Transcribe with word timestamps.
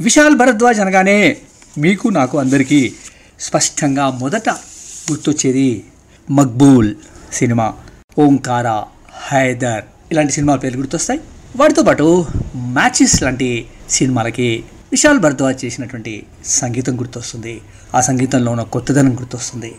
విశాల్ 0.00 0.36
భరద్వాజ్ 0.36 0.80
అనగానే 0.80 1.36
మీకు 1.78 2.08
నాకు 2.08 2.38
అందరికీ 2.38 2.92
స్పష్టంగా 3.40 4.10
మొదట 4.10 4.48
గుర్తొచ్చేది 5.10 5.84
మక్బూల్ 6.30 6.94
సినిమా 7.32 7.74
ఓంకార 8.18 8.82
హైదర్ 9.28 9.84
ఇలాంటి 10.12 10.32
సినిమాల 10.32 10.58
పేర్లు 10.58 10.78
గుర్తొస్తాయి. 10.78 11.20
వాటితో 11.56 11.82
పాటు 11.82 12.26
మ్యాచెస్ 12.56 13.22
లాంటి 13.22 13.66
సినిమాలకి 13.90 14.64
విశాల్ 14.92 15.18
భరద్వాజ్ 15.18 15.64
చేసినటువంటి 15.64 16.26
సంగీతం 16.44 17.00
గుర్తొస్తుంది. 17.00 17.60
ఆ 17.94 18.00
సంగీతంలో 18.00 18.50
ఉన్న 18.50 18.62
కొత్తదనం 18.62 19.14
గుర్తొస్తుంది. 19.14 19.74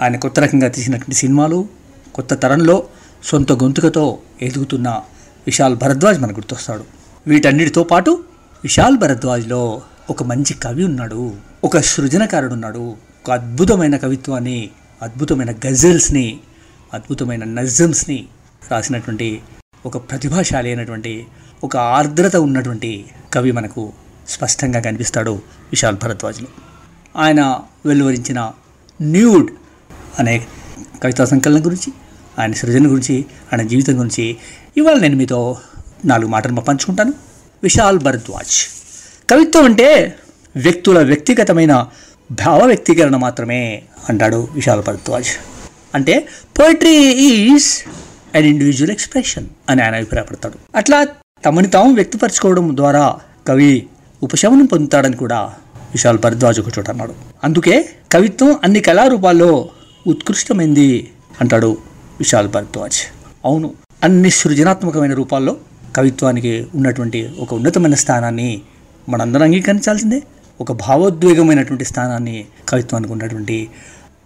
ఆయన 0.00 0.16
కొత్త 0.16 0.40
రకంగా 0.40 0.68
తీసినటువంటి 0.68 1.14
సినిమాలు 1.14 1.68
కొత్త 2.14 2.34
తరంలో 2.34 2.84
సొంత 3.24 3.52
గొంతుకతో 3.52 4.18
ఎదుగుతున్న 4.42 4.88
విశాల్ 5.46 5.76
భరద్వాజ్ 5.76 6.20
మనకు 6.20 6.34
గుర్తొస్తాడు. 6.34 6.84
వీటన్నిటితో 7.26 7.84
పాటు 7.84 8.24
విశాల్ 8.64 8.98
భరద్వాజ్లో 8.98 9.82
ఒక 10.10 10.22
మంచి 10.22 10.54
కవి 10.54 10.84
ఉన్నాడు. 10.84 11.34
ఒక 11.64 11.78
సృజనకారుడు 11.78 12.52
ఉన్నాడు 12.52 12.94
ఒక 13.24 13.30
అద్భుతమైన 13.30 13.96
కవిత్వాన్ని 13.96 14.70
అద్భుతమైన 15.02 15.50
గజల్స్ని 15.50 16.40
అద్భుతమైన 16.94 17.44
నజమ్స్ని 17.44 18.26
రాసినటువంటి 18.70 19.40
ఒక 19.86 19.96
ప్రతిభాశాలి 19.96 20.68
అయినటువంటి 20.68 21.26
ఒక 21.64 21.76
ఆర్ద్రత 21.76 22.36
ఉన్నటువంటి 22.36 23.04
కవి 23.32 23.52
మనకు 23.52 23.92
స్పష్టంగా 24.28 24.80
కనిపిస్తాడు 24.80 25.30
విశాల్ 25.70 25.96
భరద్వాజ్లో. 26.02 26.48
ఆయన 27.16 27.60
వెలువరించిన 27.86 28.50
న్యూడ్ 29.02 29.50
అనే 30.18 30.46
కవితా 31.02 31.24
సంకలనం 31.24 31.66
గురించి 31.66 31.92
ఆయన 32.38 32.52
సృజన 32.52 32.86
గురించి 32.86 33.24
ఆయన 33.52 33.66
జీవితం 33.66 33.98
గురించి 33.98 34.36
ఇవాళ 34.76 34.98
నేను 34.98 35.16
మీతో 35.16 35.56
నాలుగు 36.04 36.30
మాటలు 36.30 36.52
పంచుకుంటాను. 36.52 37.12
విశాల్ 37.62 37.98
భరద్వాజ్. 37.98 38.68
కవిత్వం 39.30 39.64
అంటే 39.64 40.16
వ్యక్తుల 40.56 40.98
వ్యక్తిగతమైన 40.98 41.86
భావ 42.32 42.64
వ్యక్తీకరణ 42.64 43.16
మాత్రమే 43.16 43.82
అంటాడు 44.08 44.48
విశాల్ 44.52 44.82
భరద్వాజ్. 44.82 45.28
అంటే 45.94 46.28
poetry 46.58 46.96
is 47.10 47.82
an 48.36 48.44
individual 48.44 48.90
expression 48.90 49.46
అని 49.70 49.82
ఆయన 49.82 49.94
అభిప్రాయపడతాడు. 49.94 50.54
అట్లా 50.76 51.06
తమని 51.44 51.68
తాము 51.68 51.94
వ్యక్తపరచుకోవడం 51.94 52.76
ద్వారా 52.76 53.16
కవి 53.48 53.86
ఉపశమనం 54.22 54.64
పొందుతాడని 54.64 55.16
కూడా 55.16 55.40
విశాల్ 55.92 56.18
భరద్వాజ్ 56.18 56.60
ఒక 56.60 56.78
చోట 56.78 56.90
అన్నాడు. 56.90 57.14
అందుకే 57.44 57.88
కవిత్వం 58.12 58.60
అన్ని 58.64 58.80
కళారూపాల్లో 58.80 59.68
ఉత్కృష్టమైంది 60.06 61.10
అంటాడు 61.40 61.93
విశాల్ 62.18 62.48
భరద్వాజ్. 62.48 62.96
అవును 63.44 63.74
అన్ని 64.04 64.30
సృజనాత్మకమైన 64.30 65.14
రూపాల్లో 65.14 65.56
కవిత్వానికి 65.96 66.66
ఉన్నటువంటి 66.74 67.30
ఒక 67.38 67.54
ఉన్నతమైన 67.54 67.94
స్థానాన్ని 67.94 68.62
మనందరం 69.08 69.42
అంగీకరించాల్సిందే. 69.42 70.22
ఒక 70.60 70.72
భావోద్వేగమైనటువంటి 70.72 71.84
స్థానాన్ని 71.84 72.44
కవిత్వానికి 72.68 73.12
ఉన్నటువంటి 73.12 73.68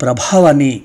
ప్రభావాన్ని 0.00 0.82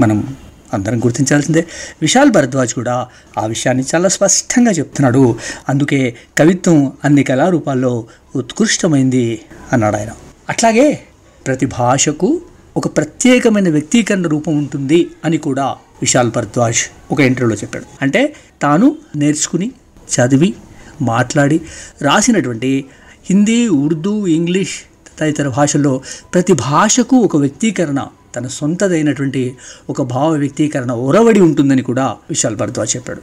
మనం 0.00 0.36
అందరం 0.74 0.98
గుర్తించాల్సిందే. 0.98 1.66
విశాల్ 2.02 2.30
భరద్వాజ్ 2.30 2.74
కూడా 2.74 3.06
ఆ 3.38 3.46
విషయాన్ని 3.46 3.84
చాలా 3.94 4.08
స్పష్టంగా 4.08 4.70
చెప్తున్నాడు. 4.70 5.38
అందుకే 5.68 6.16
కవిత్వం 6.38 6.92
అన్ని 7.04 7.22
కళారూపాల్లో 7.24 8.04
ఉత్కృష్టమైంది 8.36 9.40
అన్నాడు 9.72 9.96
ఆయన. 9.96 10.08
అట్లాగే 10.48 11.00
ప్రతి 11.46 11.66
భాషకు 11.66 12.40
ఒక 12.76 12.96
ప్రత్యేకమైన 12.96 13.68
వ్యక్తీకరణ 13.68 14.22
రూపం 14.22 14.58
ఉంటుంది 14.58 15.10
అని 15.24 15.38
కూడా 15.38 15.76
విశాల్ 16.02 16.30
భరద్వాజ్ 16.30 16.78
ఒక 17.12 17.20
ఇంటర్వ్యూలో 17.20 17.56
చెప్పాడు. 17.56 17.84
అంటే 18.02 18.34
తాను 18.62 18.96
నేర్చుకుని 19.16 19.72
చదివి 20.12 20.54
మాట్లాడి 21.02 21.60
రాసినటువంటి 22.02 22.84
హిందీ 23.30 23.68
ఉర్దూ 23.68 24.26
ఇంగ్లీష్ 24.26 24.80
తదితర 25.20 25.48
భాషల్లో 25.48 26.00
ప్రతి 26.34 26.52
భాషకు 26.52 27.16
ఒక 27.16 27.36
వ్యక్తీకరణ 27.36 28.06
తన 28.36 28.46
సొంతదైనటువంటి 28.46 29.56
ఒక 29.90 30.02
భావ 30.02 30.30
వ్యక్తీకరణ 30.30 30.92
ఒరవడి 30.92 31.40
ఉంటుందని 31.40 31.82
కూడా 31.82 32.16
విశాల్ 32.30 32.56
భరద్వాజ్ 32.56 32.96
చెప్పాడు. 32.96 33.22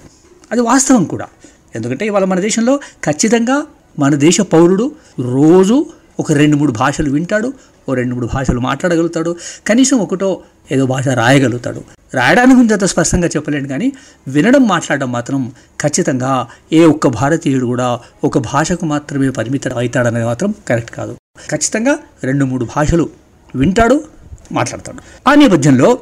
అది 0.51 0.61
వాస్తవం 0.61 1.03
కూడా. 1.03 1.27
ఎందుకంటే 1.75 2.05
ఇవాళ 2.05 2.23
మన 2.23 2.39
దేశంలో 2.39 2.79
ఖచ్చితంగా 3.05 3.63
మన 3.99 4.15
దేశ 4.15 4.41
పౌరుడు 4.41 4.91
రోజు 5.19 5.85
ఒక 6.19 6.31
రెండు 6.31 6.57
మూడు 6.57 6.71
భాషలు 6.71 7.11
వింటాడు 7.11 7.53
ఓ 7.89 7.93
రెండు 7.93 8.15
మూడు 8.15 8.29
భాషలు 8.33 8.59
మాట్లాడగలుగుతాడు. 8.59 9.35
కనీసం 9.67 9.97
ఒకటో 9.97 10.41
ఏదో 10.71 10.85
భాష 10.85 11.07
రాయగలుగుతాడు. 11.07 11.83
రాయడానికి 12.13 12.55
గురించి 12.55 12.73
అంత 12.73 12.85
స్పష్టంగా 12.85 13.27
చెప్పలేను 13.27 13.67
కానీ 13.67 13.91
వినడం 14.27 14.67
మాట్లాడడం 14.67 15.11
మాత్రం 15.11 15.51
ఖచ్చితంగా 15.81 16.47
ఏ 16.73 16.85
ఒక్క 16.85 17.07
భారతీయుడు 17.07 17.65
కూడా 17.65 17.99
ఒక 18.23 18.37
భాషకు 18.37 18.85
మాత్రమే 18.85 19.29
పరిమితం 19.29 19.77
అవుతాడనేది 19.77 20.25
మాత్రం 20.25 20.53
కరెక్ట్ 20.67 20.91
కాదు. 20.91 21.17
ఖచ్చితంగా 21.49 21.97
రెండు 22.23 22.45
మూడు 22.45 22.67
భాషలు 22.75 23.09
వింటాడు 23.55 24.03
మాట్లాడతాడు. 24.51 25.29
ఆ 25.29 25.33
నేపథ్యంలో 25.35 25.99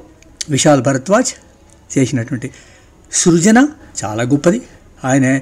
విశాల్ 0.49 0.81
భరద్వాజ్ 0.81 1.33
చేసినటువంటి 1.97 2.51
సృజన 3.11 3.67
చాలా 4.05 4.23
గొప్పది. 4.23 4.61
ఆయన 5.05 5.35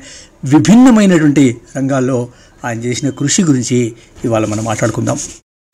విభిన్నమైనటువంటి 0.44 1.62
రంగాల్లో 1.78 2.30
ఆయన 2.66 2.80
చేసిన 2.80 3.10
కృషి 3.10 3.44
గురించి 3.44 3.94
ఇవాళ 4.26 4.46
మనం 4.46 4.64
మాట్లాడుకుందాం. 4.64 5.18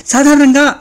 సాధారణంగా 0.07 0.75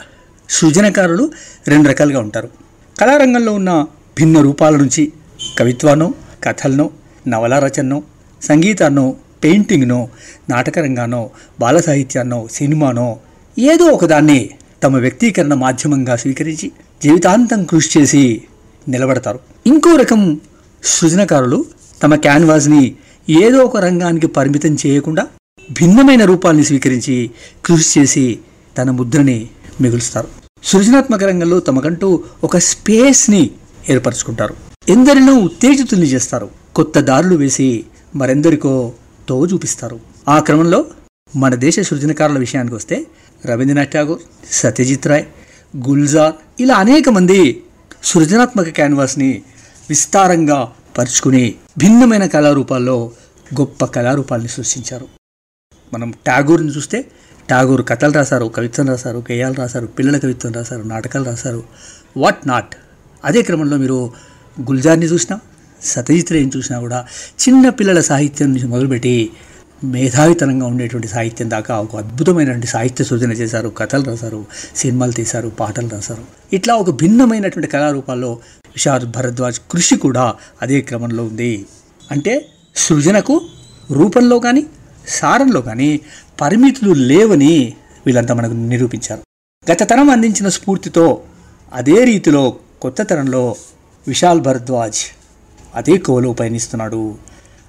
సృజనకారులు 0.48 1.30
రెండు 1.68 1.88
రకాలుగా 1.88 2.20
ఉంటారు. 2.20 2.59
కళారంగంలో 3.00 3.52
ఉన్న 3.52 3.86
భిన్న 4.18 4.40
రూపాల 4.40 4.76
నుంచి 4.76 5.12
కవిత్వానో 5.58 6.14
కథలనో 6.44 6.90
నవల 7.28 7.58
రచననో 7.58 8.02
సంగీతాన్నో 8.42 9.16
పెయింటింగ్నో 9.44 10.08
నాటకరంగానో 10.48 11.30
బాల 11.60 11.80
సాహిత్యాన్నో 11.80 12.48
సినిమానో 12.52 13.16
ఏదో 13.58 13.84
ఒకదాన్ని 13.84 14.50
తమ 14.82 14.96
వ్యక్తీకరణ 14.96 15.54
మాధ్యమంగా 15.54 16.16
స్వీకరించి 16.16 16.72
జీవితాంతం 17.02 17.64
కృషి 17.64 17.98
చేసి 17.98 18.42
నిలబడతారు. 18.88 19.40
ఇంకో 19.66 19.96
రకం 19.96 20.40
సృజనకారులు 20.84 21.64
తమ 22.02 22.14
క్యాన్వాస్ని 22.14 22.94
ఏదో 23.30 23.58
ఒక 23.58 23.76
రంగానికి 23.76 24.26
పరిమితం 24.26 24.76
చేయకుండా 24.86 25.26
భిన్నమైన 25.80 26.24
రూపాల్ని 26.24 26.64
స్వీకరించి 26.64 27.30
కృషి 27.64 28.00
చేసి 28.00 28.38
తన 28.78 28.90
ముద్రని 28.90 29.48
మిగులుస్తారు. 29.80 30.39
సృజనాత్మక 30.64 31.24
రంగంలో 31.24 31.60
తమకంటూ 31.60 32.24
ఒక 32.44 32.56
స్పేస్ని 32.56 33.50
ఏర్పరచుకుంటారు. 33.90 34.56
ఎందరినో 34.88 35.34
ఉత్తేజితుల్ని 35.34 36.06
చేస్తారు. 36.06 36.50
కొత్త 36.74 37.00
దారులు 37.00 37.36
వేసి 37.36 37.84
మరెందరికో 38.16 38.92
తో 39.28 39.46
చూపిస్తారు. 39.46 40.00
ఆ 40.28 40.40
క్రమంలో 40.40 40.84
మన 41.36 41.54
దేశ 41.54 41.80
సృజనకారుల 41.80 42.38
విషయానికి 42.38 42.74
వస్తే 42.74 43.06
రవీంద్రనాథ్ 43.46 43.92
ఠాగూర్ 43.92 44.18
సత్యజిత్ 44.50 45.06
రాయ్ 45.06 45.24
గుల్జార్ 45.76 46.34
ఇలా 46.60 46.74
అనేక 46.74 47.08
మంది 47.08 47.62
సృజనాత్మక 48.04 48.68
క్యాన్వాస్ని 48.68 49.42
విస్తారంగా 49.90 50.72
పరుచుకుని 50.98 51.54
భిన్నమైన 51.78 52.26
కళారూపాల్లో 52.26 53.10
గొప్ప 53.60 53.84
కళారూపాల్ని 53.84 54.48
సృష్టించారు. 54.48 55.08
మనం 55.92 56.10
ట్యాగూర్ని 56.10 56.72
చూస్తే 56.76 57.04
ఠాగూర్ 57.50 57.86
కథలు 57.88 58.12
రాశారు 58.12 58.46
కవిత్వం 58.46 58.88
రాశారు 58.88 59.18
గేయాలు 59.32 59.54
రాశారు 59.54 59.86
పిల్లల 59.86 60.18
కవిత్వం 60.18 60.52
రాశారు 60.52 60.82
నాటకాలు 60.82 61.24
రాశారు. 61.24 61.62
వాట్ 62.16 62.48
నాట్ 62.48 62.76
అదే 63.24 63.42
క్రమంలో 63.42 63.76
మీరు 63.76 64.12
గుల్జార్ని 64.60 65.06
చూసినా 65.06 65.40
సతజిత్ 65.82 66.32
రేని 66.32 66.50
చూసినా 66.56 66.80
కూడా 66.80 67.06
చిన్న 67.40 67.68
పిల్లల 67.68 68.00
సాహిత్యం 68.00 68.52
నుంచి 68.52 68.66
మొదలుపెట్టి 68.66 69.30
మేధావితనంగా 69.84 70.66
ఉండేటువంటి 70.66 71.08
సాహిత్యం 71.08 71.50
దాకా 71.50 71.80
ఒక 71.80 71.96
అద్భుతమైనటువంటి 71.96 72.66
సాహిత్య 72.66 73.04
సృజన 73.04 73.32
చేశారు 73.32 73.68
కథలు 73.68 74.04
రాశారు 74.04 74.46
సినిమాలు 74.76 75.12
తీశారు 75.12 75.48
పాటలు 75.48 75.88
రాశారు. 75.88 76.24
ఇట్లా 76.52 76.74
ఒక 76.74 76.90
భిన్నమైనటువంటి 76.90 77.68
కళారూపాల్లో 77.68 78.32
విశాల్ 78.68 79.06
భరద్వాజ్ 79.06 79.60
కృషి 79.70 79.96
కూడా 79.96 80.34
అదే 80.62 80.80
క్రమంలో 80.80 81.24
ఉంది. 81.24 81.66
అంటే 82.10 82.46
సృజనకు 82.76 83.40
రూపంలో 83.90 84.38
కానీ 84.38 84.66
సారంలో 85.08 85.60
కానీ 85.60 86.00
పరిమితులు 86.40 86.92
లేవని 86.92 87.74
వీళ్ళంతా 88.06 88.34
మనకు 88.34 88.52
నిరూపించారు. 88.52 89.22
గత 89.72 89.82
తరం 89.90 90.10
అందించిన 90.10 90.48
స్ఫూర్తితో 90.48 91.22
అదే 91.72 92.04
రీతిలో 92.04 92.56
కొత్త 92.80 93.02
తరంలో 93.02 93.54
విశాల్ 94.08 94.40
భరద్వాజ్ 94.40 95.00
అదే 95.74 95.96
కోలో 95.96 96.32
పయనిస్తున్నాడు. 96.32 97.18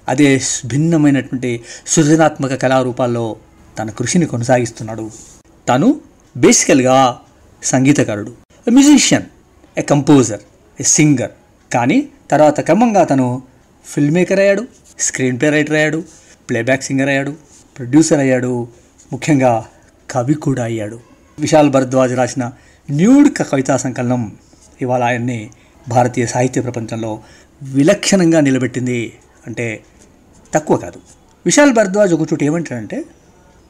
అదే 0.07 0.41
భిన్నమైనటువంటి 0.65 1.62
సృజనాత్మక 1.88 2.53
కళారూపాల్లో 2.53 3.35
తన 3.79 3.89
కృషిని 3.89 4.25
కొనసాగిస్తున్నాడు. 4.25 5.12
తను 5.69 6.01
బేసికల్గా 6.38 7.19
సంగీతకారుడు 7.63 8.33
musician 8.69 9.23
a 9.77 9.81
composer 9.81 10.39
a 10.81 10.83
singer 10.83 11.31
కానీ 11.73 12.07
తర్వాత 12.31 12.59
క్రమంగా 12.59 13.03
తను 13.03 13.41
ఫిల్మ్ 13.85 14.13
మేకర్ 14.13 14.39
అయ్యాడు 14.39 14.68
స్క్రీన్ 15.00 15.39
ప్లే 15.39 15.50
రైటర్ 15.50 15.75
అయ్యాడు 15.75 16.03
ప్లేబ్యాక్ 16.50 16.83
సింగర్ 16.83 17.09
అయ్యాడు. 17.09 17.50
ప్రొడ్యూసర్ 17.77 18.19
అయ్యాడు 18.19 18.68
ముఖ్యంగా 19.12 19.65
కవి 20.12 20.33
కూడా 20.33 20.63
అయ్యాడు. 20.63 21.00
విశాల్ 21.39 21.69
భరద్వాజ్ 21.69 22.13
రాసిన 22.15 22.51
న్యూడ్ 22.91 23.38
కవితా 23.38 23.77
సంకలనం 23.77 24.38
ఇవాళ 24.81 25.03
ఆయన్ని 25.03 25.50
భారతీయ 25.89 26.25
సాహిత్య 26.25 26.62
ప్రపంచంలో 26.62 27.23
విలక్షణంగా 27.63 28.39
నిలబెట్టింది 28.39 29.13
అంటే 29.47 29.83
తక్కువ 30.53 30.77
కాదు. 30.77 31.00
విశాల్ 31.45 31.73
భరద్వాజ్ 31.73 32.13
ఒక 32.13 32.21
చోటు 32.21 32.44
ఏమంటాడంటే 32.44 33.03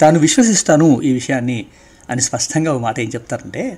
తాను 0.01 0.19
విశ్వసిస్తాను 0.19 1.01
ఈ 1.01 1.13
విషయాన్ని 1.13 1.65
అని 2.09 2.21
స్పష్టంగా 2.21 2.73
ఒక 2.73 2.81
మాట 2.81 2.99
ఏం 2.99 3.09
చెప్తారంటే 3.09 3.77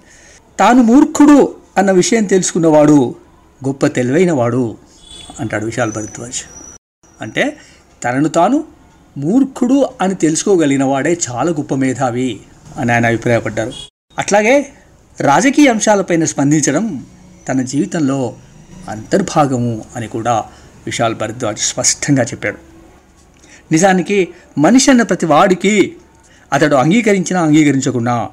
తాను 0.59 0.83
మూర్ఖుడు 0.83 1.55
అన్న 1.77 1.91
విషయం 1.91 2.23
తెలుసుకున్నవాడు 2.23 3.15
గొప్ప 3.67 3.87
తెలివైన 3.87 4.31
వాడు 4.31 4.77
అంటాడు 5.39 5.65
విశాల్ 5.65 5.91
భరద్వాజ్. 5.91 6.41
అంటే 7.21 7.57
తనను 8.03 8.29
తాను 8.29 8.63
మూర్ఖుడు 9.18 9.89
అని 10.01 10.15
తెలుసుకోగలిగిన 10.15 10.83
వాడే 10.83 11.19
చాలా 11.30 11.51
గొప్ప 11.51 11.75
మేధావి 11.75 12.39
అని 12.77 12.92
ఆయన 12.92 13.06
అభిప్రాయపడ్డారు. 13.06 13.74
అట్లాగే 14.19 14.74
రాజకీయ 15.21 15.68
అంశాలపైన 15.68 16.25
స్పందించడం 16.25 17.06
తన 17.50 17.62
జీవితంలో 17.62 18.36
అంతర్భాగము 18.89 19.86
అని 19.95 20.07
కూడా 20.07 20.44
విశాల్ 20.86 21.15
భరద్వాజ్ 21.15 21.60
స్పష్టంగా 21.60 22.24
చెప్పాడు. 22.24 22.57
నిజానికి 23.71 24.27
మనిషి 24.57 24.92
అన్న 24.92 25.01
ప్రతి 25.01 25.25
వాడికి 25.25 25.95
అతడు 26.54 26.75
అంగీకరించినా 26.75 27.42
అంగీకరించకుండా 27.42 28.30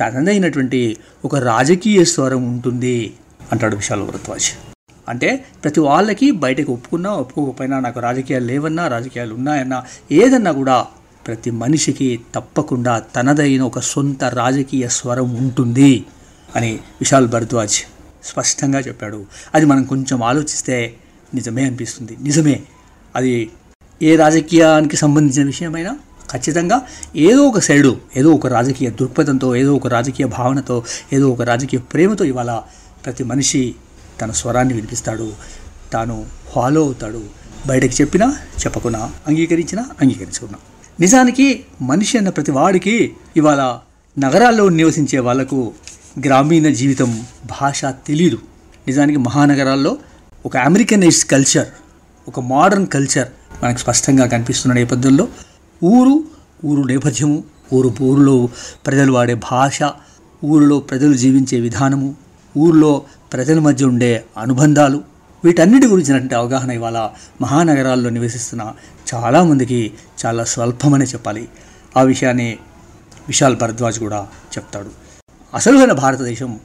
తనదైనటువంటి 0.00 0.96
ఒక 1.24 1.36
రాజకీయ 1.36 2.04
స్వరం 2.04 2.46
ఉంటుంది 2.46 3.12
అంటాడు 3.52 3.76
విశాల్ 3.76 4.02
భరద్వాజ్. 4.02 4.71
అంటే 5.08 5.44
ప్రతి 5.64 5.80
వాళ్ళకి 5.80 6.30
బయటకు 6.30 6.72
ఒప్పుకున్నా 6.72 7.12
ఒప్పుకోకపోయినా 7.12 7.80
నాకు 7.80 8.00
రాజకీయాలు 8.00 8.44
లేవన్నా 8.44 8.88
రాజకీయాలు 8.88 9.34
ఉన్నాయన్నా 9.34 9.84
ఏదన్నా 10.12 10.52
కూడా 10.52 10.86
ప్రతి 11.26 11.50
మనిషికి 11.50 12.20
తప్పకుండా 12.34 12.98
తనదైన 12.98 13.62
ఒక 13.62 13.78
సొంత 13.78 14.24
రాజకీయ 14.24 14.88
స్వరం 14.88 15.36
ఉంటుంది 15.36 16.04
అని 16.56 16.78
విశాల్ 17.00 17.28
భరద్వాజ్ 17.28 17.78
స్పష్టంగా 18.24 18.80
చెప్పాడు. 18.80 19.26
అది 19.54 19.64
మనం 19.66 19.84
కొంచెం 19.84 20.22
ఆలోచిస్తే 20.22 20.94
నిజమే 21.34 21.64
అనిపిస్తుంది. 21.64 22.16
నిజమే. 22.20 22.60
అది 23.16 23.50
ఏ 24.02 24.16
రాజకీయానికి 24.16 24.96
సంబంధించిన 24.96 25.46
విషయమైనా 25.46 25.98
ఖచ్చితంగా 26.32 26.80
ఏదో 27.16 27.42
ఒక 27.42 27.58
సైడు 27.58 27.96
ఏదో 28.16 28.30
ఒక 28.32 28.46
రాజకీయ 28.46 28.90
దృక్పథంతో 28.90 29.56
ఏదో 29.56 29.74
ఒక 29.74 29.86
రాజకీయ 29.86 30.26
భావనతో 30.26 30.84
ఏదో 31.12 31.30
ఒక 31.30 31.42
రాజకీయ 31.42 31.80
ప్రేమతో 31.92 32.24
ఇవాళ 32.24 32.52
ప్రతి 33.04 33.24
మనిషి 33.24 33.74
తన 34.20 34.30
స్వరాన్ని 34.30 34.74
వినిపిస్తాడు. 34.74 35.32
తాను 35.92 36.26
ఫాలో 36.52 36.82
అవుతాడు. 36.82 37.22
బయటకు 37.66 38.00
చెప్పినా 38.00 38.36
చెప్పకున్నా 38.60 39.12
అంగీకరించినా 39.26 39.82
అంగీకరించుకున్నా. 40.00 40.58
నిజానికి 41.00 41.64
మనిషి 41.82 42.18
అన్న 42.18 42.28
ప్రతి 42.28 42.50
వాడికి 42.50 43.12
ఇవాళ 43.36 43.78
నగరాల్లో 44.18 44.68
నివసించే 44.68 45.18
వాళ్ళకు 45.18 45.72
గ్రామీణ 46.24 46.68
జీవితం 46.68 47.26
భాష 47.60 47.84
తెలీదు. 47.84 48.38
నిజానికి 48.86 49.18
మహానగరాల్లో 49.18 49.96
ఒక 50.46 50.56
అమెరికనైజ్డ్ 50.56 51.30
కల్చర్ 51.30 51.66
ఒక 52.28 52.40
మోడర్న్ 52.40 52.86
కల్చర్ 52.86 53.28
మనకు 53.64 53.78
స్పష్టంగా 53.78 54.26
కనిపిస్తున్న 54.26 54.74
నేపథ్యంలో 54.74 55.28
ఊరు 55.84 56.24
ఊరు 56.64 56.82
నేపథ్యము 56.82 57.44
ఊరు 57.72 57.94
ఊరిలో 58.02 58.48
ప్రజలు 58.86 59.12
వాడే 59.12 59.34
భాష 59.34 59.82
ఊరిలో 60.44 60.80
ప్రజలు 60.80 61.14
జీవించే 61.14 61.60
విధానము 61.60 62.14
ఊరిలో 62.58 63.02
ప్రజల 63.32 63.58
మధ్య 63.58 63.84
ఉండే 63.84 64.24
అనుబంధాలు 64.38 65.02
వీటన్నిటి 65.44 65.86
గురించినటువంటి 65.86 66.34
అవగాహన 66.34 66.70
ఇవాళ 66.70 67.08
మహానగరాల్లో 67.40 68.10
నివసిస్తున్న 68.10 68.72
చాలామందికి 69.14 69.92
చాలా 70.26 70.44
స్వల్పమనే 70.44 71.04
చెప్పాలి. 71.04 71.48
ఆ 71.96 72.02
విషయాన్ని 72.02 72.58
విశాల్ 73.28 73.56
భరద్వాజ్ 73.56 73.98
కూడా 73.98 74.28
చెప్తాడు. 74.58 74.90
అసలుగైన 75.54 75.92
భారతదేశం 75.92 76.60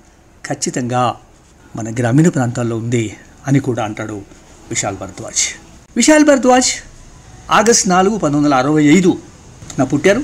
ఖచ్చితంగా 0.46 1.16
మన 1.76 1.94
గ్రామీణ 2.00 2.30
ప్రాంతాల్లో 2.30 2.78
ఉంది 2.78 3.16
అని 3.48 3.60
కూడా 3.60 3.84
అంటాడు 3.84 4.22
విశాల్ 4.70 4.98
భరద్వాజ్. 4.98 5.44
విశాల్ 5.98 6.26
భరద్వాజ్ 6.26 6.72
ఆగస్ట్ 7.52 7.90
నాలుగు 7.90 8.18
పంతొమ్మిది 8.18 8.54
వందల 8.54 8.60
అరవై 8.66 8.86
ఐదు 8.86 9.18
నా 9.80 9.86
పుట్టారు. 9.86 10.22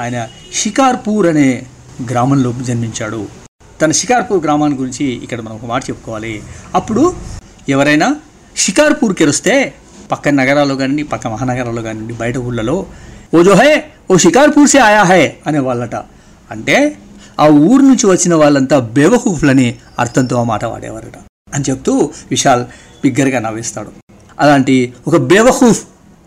ఆయన 0.00 0.28
షికార్పూర్ 0.52 1.26
అనే 1.26 1.66
గ్రామంలో 2.10 2.52
జన్మించాడు. 2.52 3.43
తన 3.84 3.92
షికార్పూర్ 4.00 4.42
గ్రామాన్ని 4.44 4.76
గురించి 4.78 5.06
ఇక్కడ 5.24 5.40
మనం 5.44 5.56
ఒక 5.56 5.66
మాట 5.70 5.82
చెప్పుకోవాలి. 5.88 6.34
అప్పుడు 6.78 7.02
ఎవరైనా 7.74 8.06
షికార్పూర్కి 8.64 9.24
వస్తే 9.30 9.54
పక్క 10.12 10.28
నగరాల్లో 10.38 10.74
కానివ్వండి 10.80 11.04
పక్క 11.12 11.26
మహానగరాల్లో 11.34 11.82
కానివ్వండి 11.86 12.14
బయట 12.22 12.36
ఊళ్ళలో 12.48 12.76
ఓ 13.34 13.42
జోహే 13.48 13.72
ఓ 14.10 14.16
షికార్పూర్ 14.24 14.68
సే 14.72 14.78
ఆయా 14.78 15.02
హే 15.10 15.20
అనేవాళ్ళట. 15.46 15.96
అంటే 16.54 16.76
ఆ 17.42 17.46
ఊరు 17.68 17.82
నుంచి 17.90 18.06
వచ్చిన 18.12 18.34
వాళ్ళంతా 18.42 18.76
బేవకూఫ్లని 18.96 19.68
అర్థంతో 19.98 20.36
ఆ 20.40 20.44
మాట 20.52 20.64
వాడేవారట 20.72 21.16
అని 21.54 21.64
చెప్తూ 21.70 21.94
విశాల్ 22.30 22.64
బిగ్గరగా 23.02 23.40
నవ్విస్తాడు. 23.46 23.92
అలాంటి 24.40 24.76
ఒక 25.06 25.16
బేవహూఫ్ 25.32 25.82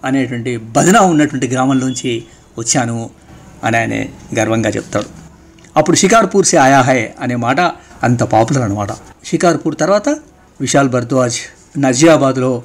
అనేటువంటి 0.05 0.57
బదనా 0.77 1.01
ఉన్నటువంటి 1.01 1.47
గ్రామంలోంచి 1.47 2.13
వచ్చాను 2.57 2.99
అని 3.63 3.77
ఆయన 3.77 3.95
గర్వంగా 4.39 4.69
చెప్తాడు. 4.69 5.09
అప్పుడు 5.77 5.97
షికార్పూర్ 5.97 6.45
సే 6.45 6.57
ఆయా 6.57 6.81
హై 6.81 7.09
అనే 7.19 7.35
మాట 7.35 7.59
అంత 8.03 8.23
పాపులర్ 8.23 8.63
అనమాట 8.63 8.87
షికార్పూర్ 9.25 9.75
తర్వాత 9.79 10.09
విశాల్ 10.61 10.89
భరద్వాజ్ 10.89 11.37
నజియాబాద్లో 11.79 12.63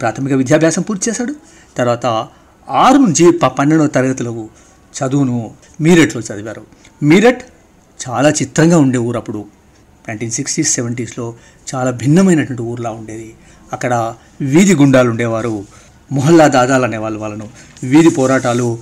ప్రాథమిక 0.00 0.32
విద్యాభ్యాసం 0.32 0.82
పూర్తి 0.82 1.10
చేశాడు. 1.10 1.34
తర్వాత 1.76 2.06
ఆరు 2.68 2.98
నుంచి 2.98 3.32
పన్నెండవ 3.58 3.86
తరగతులకు 3.86 4.48
చదువును 4.96 5.50
మీరట్లో 5.80 6.22
చదివారు. 6.22 6.62
మీరట్ 7.02 7.42
చాలా 8.08 8.30
చిత్రంగా 8.30 8.78
ఉండే 8.78 8.98
ఊరు 8.98 9.16
అప్పుడు. 9.16 9.44
నైన్టీన్ 10.08 10.30
సిక్స్టీస్ 10.30 10.74
సెవెంటీస్లో 10.74 11.34
చాలా 11.74 11.90
భిన్నమైనటువంటి 11.90 12.62
ఊర్లా 12.62 12.90
ఉండేది. 12.90 13.34
అక్కడ 13.72 14.14
వీధి 14.40 14.74
గుండాలు 14.74 15.10
ఉండేవారు. 15.10 15.64
మొహల్లా 16.12 16.48
దాదాలు 16.48 16.84
అనేవాళ్ళు 16.84 17.18
వాళ్ళను 17.18 17.48
వీధి 17.82 18.10
పోరాటాలు 18.10 18.78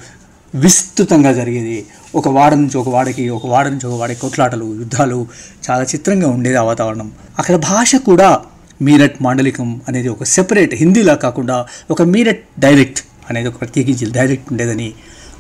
విస్తృతంగా 0.55 1.33
జరిగేది. 1.33 1.87
ఒక 2.15 2.29
వాడ 2.29 2.55
నుంచి 2.55 2.79
ఒక 2.79 2.89
వాడకి 2.89 3.29
ఒక 3.29 3.47
వాడ 3.47 3.69
నుంచి 3.69 3.87
ఒక 3.87 4.01
వాడకి 4.01 4.21
కొట్లాటలు 4.21 4.75
యుద్ధాలు 4.75 5.27
చాలా 5.71 5.83
చిత్రంగా 5.83 6.29
ఉండేది 6.29 6.57
ఆ 6.57 6.63
వాతావరణం. 6.63 7.13
అక్కడ 7.39 7.57
భాష 7.57 7.97
కూడా 7.97 8.41
మీరట్ 8.83 9.23
మాండలికం 9.23 9.81
అనేది 9.89 10.09
ఒక 10.09 10.25
సెపరేట్ 10.25 10.75
హిందీలా 10.75 11.15
కాకుండా 11.15 11.67
ఒక 11.91 12.03
మీరట్ 12.03 12.45
డైలెక్ట్ 12.59 13.01
అనేది 13.31 13.49
ఒక 13.49 13.61
ప్రత్యేకించి 13.61 14.13
డైలెక్ట్ 14.13 14.47
ఉండేదని 14.51 14.93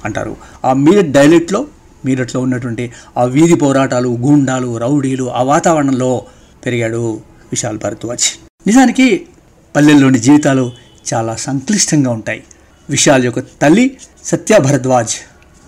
అంటారు. 0.04 0.36
ఆ 0.64 0.72
మీరట్ 0.72 1.12
డైలెక్ట్లో 1.12 1.66
మీరట్లో 2.04 2.40
ఉన్నటువంటి 2.40 2.92
ఆ 3.18 3.24
వీధి 3.24 3.54
పోరాటాలు 3.54 4.08
గూండాలు 4.08 4.78
రౌడీలు 4.78 5.30
ఆ 5.30 5.42
వాతావరణంలో 5.42 6.22
పెరిగాడు 6.66 7.20
విశాల్ 7.52 7.78
భరద్వాజ్. 7.78 8.26
నిజానికి 8.66 9.26
పల్లెల్లోని 9.76 10.18
జీవితాలు 10.18 10.72
చాలా 11.14 11.36
సంక్లిష్టంగా 11.36 12.10
ఉంటాయి. 12.10 12.42
విశాల్ 12.90 13.24
యొక్క 13.24 13.40
తల్లి 13.40 13.96
సత్య 14.24 14.58
భరద్వాజ్ 14.58 15.14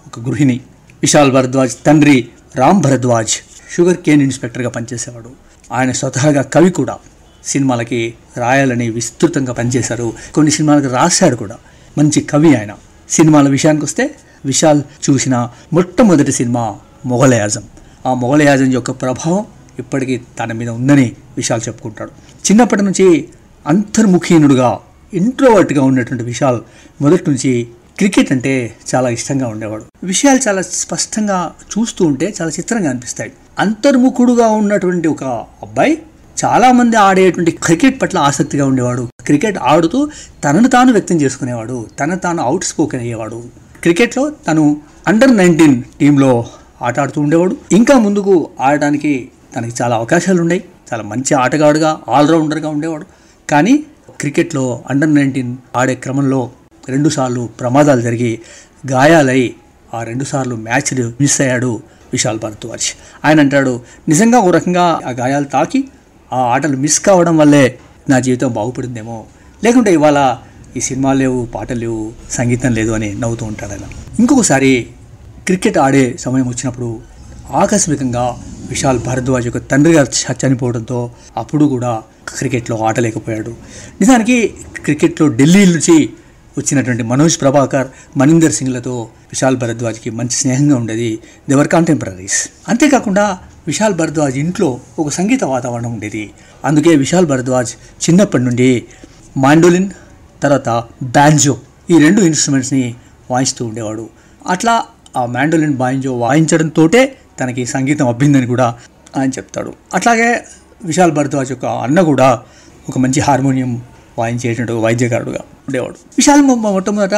ఒక 0.07 0.21
గృహిణి. 0.21 0.61
విశాల్ 1.03 1.33
భరద్వాజ్ 1.33 1.77
తండ్రి 1.87 2.29
రామ్ 2.57 2.81
భరద్వాజ్ 2.81 3.31
షుగర్ 3.77 3.97
కేన్ 3.97 4.23
ఇన్స్పెక్టర్గా 4.23 4.69
పనిచేసేవాడు. 4.69 5.31
ఆయన 5.73 5.93
స్వతహాగా 5.93 6.43
కవి 6.43 6.71
కూడా. 6.71 6.99
సినిమాలకి 7.45 8.15
రాయాలని 8.37 8.91
విస్తృతంగా 8.91 9.53
పనిచేశారు. 9.53 10.13
కొన్ని 10.35 10.53
సినిమాలకు 10.53 10.95
రాశాడు 10.95 11.37
కూడా. 11.37 11.57
మంచి 11.99 12.21
కవి 12.21 12.57
ఆయన. 12.57 12.73
సినిమాల 13.11 13.49
విషయానికి 13.49 13.85
వస్తే 13.85 14.15
విశాల్ 14.45 14.83
చూసిన 15.11 15.49
మొట్టమొదటి 15.73 16.33
సినిమా 16.33 16.77
మొఘలయాజం 17.07 17.63
ఆ 18.07 18.15
మొఘలయాజం 18.15 18.73
యొక్క 18.73 18.91
ప్రభావం 18.91 19.45
ఇప్పటికీ 19.79 20.21
తన 20.39 20.53
మీద 20.53 20.69
ఉందని 20.69 21.13
విశాల్ 21.37 21.61
చెప్పుకుంటాడు. 21.69 22.11
చిన్నప్పటి 22.51 22.83
నుంచి 22.83 23.29
అంతర్ముఖీనుడుగా 23.67 24.81
ఇంట్రోవర్ట్గా 25.15 25.85
ఉన్నటువంటి 25.85 26.25
విశాల్ 26.25 26.61
మొదటి 27.01 27.31
నుంచి 27.31 27.69
క్రికెట్ 27.99 28.33
అంటే 28.33 28.75
చాలా 28.95 29.09
ఇష్టంగా 29.09 29.47
ఉండేవాడు. 29.49 29.85
విషయాలు 30.05 30.49
చాలా 30.49 30.63
స్పష్టంగా 30.63 31.53
చూస్తూ 31.63 32.05
ఉంటే 32.05 32.35
చాలా 32.41 32.51
చిత్రంగా 32.51 32.91
అనిపిస్తాయి. 32.91 33.33
అంతర్ముఖుడుగా 33.59 34.47
ఉన్నటువంటి 34.47 35.09
ఒక 35.09 35.25
అబ్బాయి 35.63 36.03
చాలామంది 36.45 36.97
ఆడేటువంటి 36.97 37.51
క్రికెట్ 37.51 38.03
పట్ల 38.03 38.19
ఆసక్తిగా 38.19 38.67
ఉండేవాడు. 38.67 39.09
క్రికెట్ 39.27 39.59
ఆడుతూ 39.59 40.09
తనను 40.45 40.69
తాను 40.69 40.93
వ్యక్తం 40.93 41.21
చేసుకునేవాడు. 41.21 41.87
తన 42.01 42.15
తాను 42.15 42.43
అవుట్ 42.43 42.65
స్పోకెన్ 42.65 43.03
అయ్యేవాడు. 43.03 43.45
క్రికెట్లో 43.83 44.31
తను 44.31 44.81
అండర్ 45.07 45.37
నైన్టీన్ 45.37 45.83
టీంలో 46.01 46.45
ఆట 46.83 47.01
ఆడుతూ 47.01 47.21
ఉండేవాడు. 47.21 47.57
ఇంకా 47.73 47.99
ముందుకు 47.99 48.51
ఆడటానికి 48.61 49.29
తనకి 49.57 49.83
చాలా 49.83 49.97
అవకాశాలు 49.97 50.41
ఉన్నాయి 50.41 50.65
చాలా 50.93 51.03
మంచి 51.03 51.35
ఆటగాడుగా 51.35 52.01
ఆల్రౌండర్గా 52.09 52.69
ఉండేవాడు. 52.69 53.07
కానీ 53.51 53.85
క్రికెట్లో 54.21 54.83
అండర్ 54.91 55.15
నైన్టీన్ 55.15 55.57
ఆడే 55.77 55.95
క్రమంలో 55.95 56.51
రెండుసార్లు 56.89 57.49
ప్రమాదాలు 57.61 58.01
జరిగి 58.01 58.41
గాయాలై 58.93 59.55
ఆ 59.95 60.03
రెండుసార్లు 60.03 60.57
మ్యాచ్లు 60.57 61.13
మిస్ 61.21 61.41
అయ్యాడు 61.41 61.81
విశాల్ 62.13 62.39
భరద్వాజ్. 62.39 62.87
ఆయన 63.25 63.41
అంటాడు 63.41 63.81
నిజంగా 64.09 64.39
ఒక 64.39 64.55
రకంగా 64.55 65.01
ఆ 65.07 65.11
గాయాలు 65.11 65.45
తాకి 65.45 65.89
ఆ 66.33 66.39
ఆటలు 66.39 66.77
మిస్ 66.77 67.01
కావడం 67.01 67.37
వల్లే 67.37 67.79
నా 68.09 68.21
జీవితం 68.21 68.53
బాగుపడిందేమో. 68.53 69.25
లేకుంటే 69.65 69.93
ఇవాళ 69.93 70.39
ఈ 70.77 70.81
సినిమాలు 70.81 71.19
లేవు 71.19 71.45
పాటలు 71.45 71.79
లేవు 71.79 72.13
సంగీతం 72.31 72.73
లేదు 72.73 72.91
అని 72.91 73.15
నవ్వుతూ 73.15 73.47
ఉంటాడు 73.47 73.73
ఆయన. 73.73 73.87
ఇంకొకసారి 74.19 74.87
క్రికెట్ 75.47 75.79
ఆడే 75.79 76.17
సమయం 76.19 76.49
వచ్చినప్పుడు 76.49 77.01
ఆకస్మికంగా 77.53 78.25
విశాల్ 78.69 78.99
భరద్వాజ్ 78.99 79.47
యొక్క 79.47 79.71
తండ్రి 79.71 79.95
గారు 79.95 80.07
చ- 80.07 80.47
చనిపోవడంతో 80.47 81.11
అప్పుడు 81.37 81.65
కూడా 81.65 82.03
క్రికెట్లో 82.29 82.77
ఆడలేకపోయాడు 82.77 83.51
నిజానికి 84.01 84.55
క్రికెట్లో 84.85 85.29
ఢిల్లీ 85.29 85.65
నుంచి 85.67 86.11
వచ్చినటువంటి 86.59 87.03
మనోజ్ 87.03 87.41
ప్రభాకర్ 87.41 87.87
మనీందర్ 88.17 88.53
సింగ్లతో 88.53 89.03
విశాల్ 89.03 89.57
భరద్వాజ్కి 89.57 90.11
మంచి 90.11 90.33
స్నేహంగా 90.33 90.77
ఉండేది 90.77 91.19
దేవర్ 91.49 91.69
కాంటెంపరీస్ 91.69 92.49
అంతేకాకుండా 92.69 93.39
విశాల్ 93.67 93.95
భరద్వాజ్ 93.95 94.39
ఇంట్లో 94.39 94.81
ఒక 94.99 95.09
సంగీత 95.09 95.45
వాతావరణం 95.45 95.93
ఉండేది. 95.93 96.31
అందుకే 96.65 96.97
విశాల్ 96.97 97.27
భరద్వాజ్ 97.27 97.71
చిన్నప్పటి 97.73 98.45
నుండి 98.45 98.85
మాండోలిన్ 99.37 99.91
తర్వాత 100.43 100.69
బ్యాంజో 101.03 101.57
ఈ 101.91 101.99
రెండు 101.99 102.21
ఇన్స్ట్రుమెంట్స్ని 102.21 102.95
వాయిస్తూ 103.31 103.65
ఉండేవాడు. 103.65 104.09
అట్లా 104.47 104.85
ఆ 105.17 105.27
మ్యాండోలిన్ 105.27 105.75
బాయింజో 105.75 106.19
వాయించడంతోటే 106.19 107.19
తనకి 107.41 107.67
సంగీతం 107.67 108.09
అబ్బిందని 108.09 108.47
కూడా 108.47 108.79
ఆయన 109.17 109.29
చెప్తాడు. 109.29 109.73
అట్లాగే 109.95 110.45
విశాల్ 110.85 111.13
భరద్వాజ్ 111.13 111.51
యొక్క 111.51 111.65
అన్న 111.65 112.01
కూడా 112.01 112.43
ఒక 112.89 112.99
మంచి 112.99 113.21
హార్మోనియం 113.21 113.83
వాయించేటువంటి 114.19 114.73
వాయిద్యకారుడుగా 114.73 115.39
ఉండేవాడు. 115.39 115.93
విశాల్ 115.93 116.43
మొట్టమొదట 116.43 117.15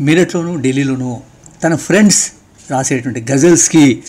మీరట్లోనూ 0.00 0.60
ఢిల్లీలోనూ 0.60 1.20
తన 1.64 1.74
ఫ్రెండ్స్ 1.74 2.32
రాసేటువంటి 2.70 3.32
గజల్స్కి 3.32 4.02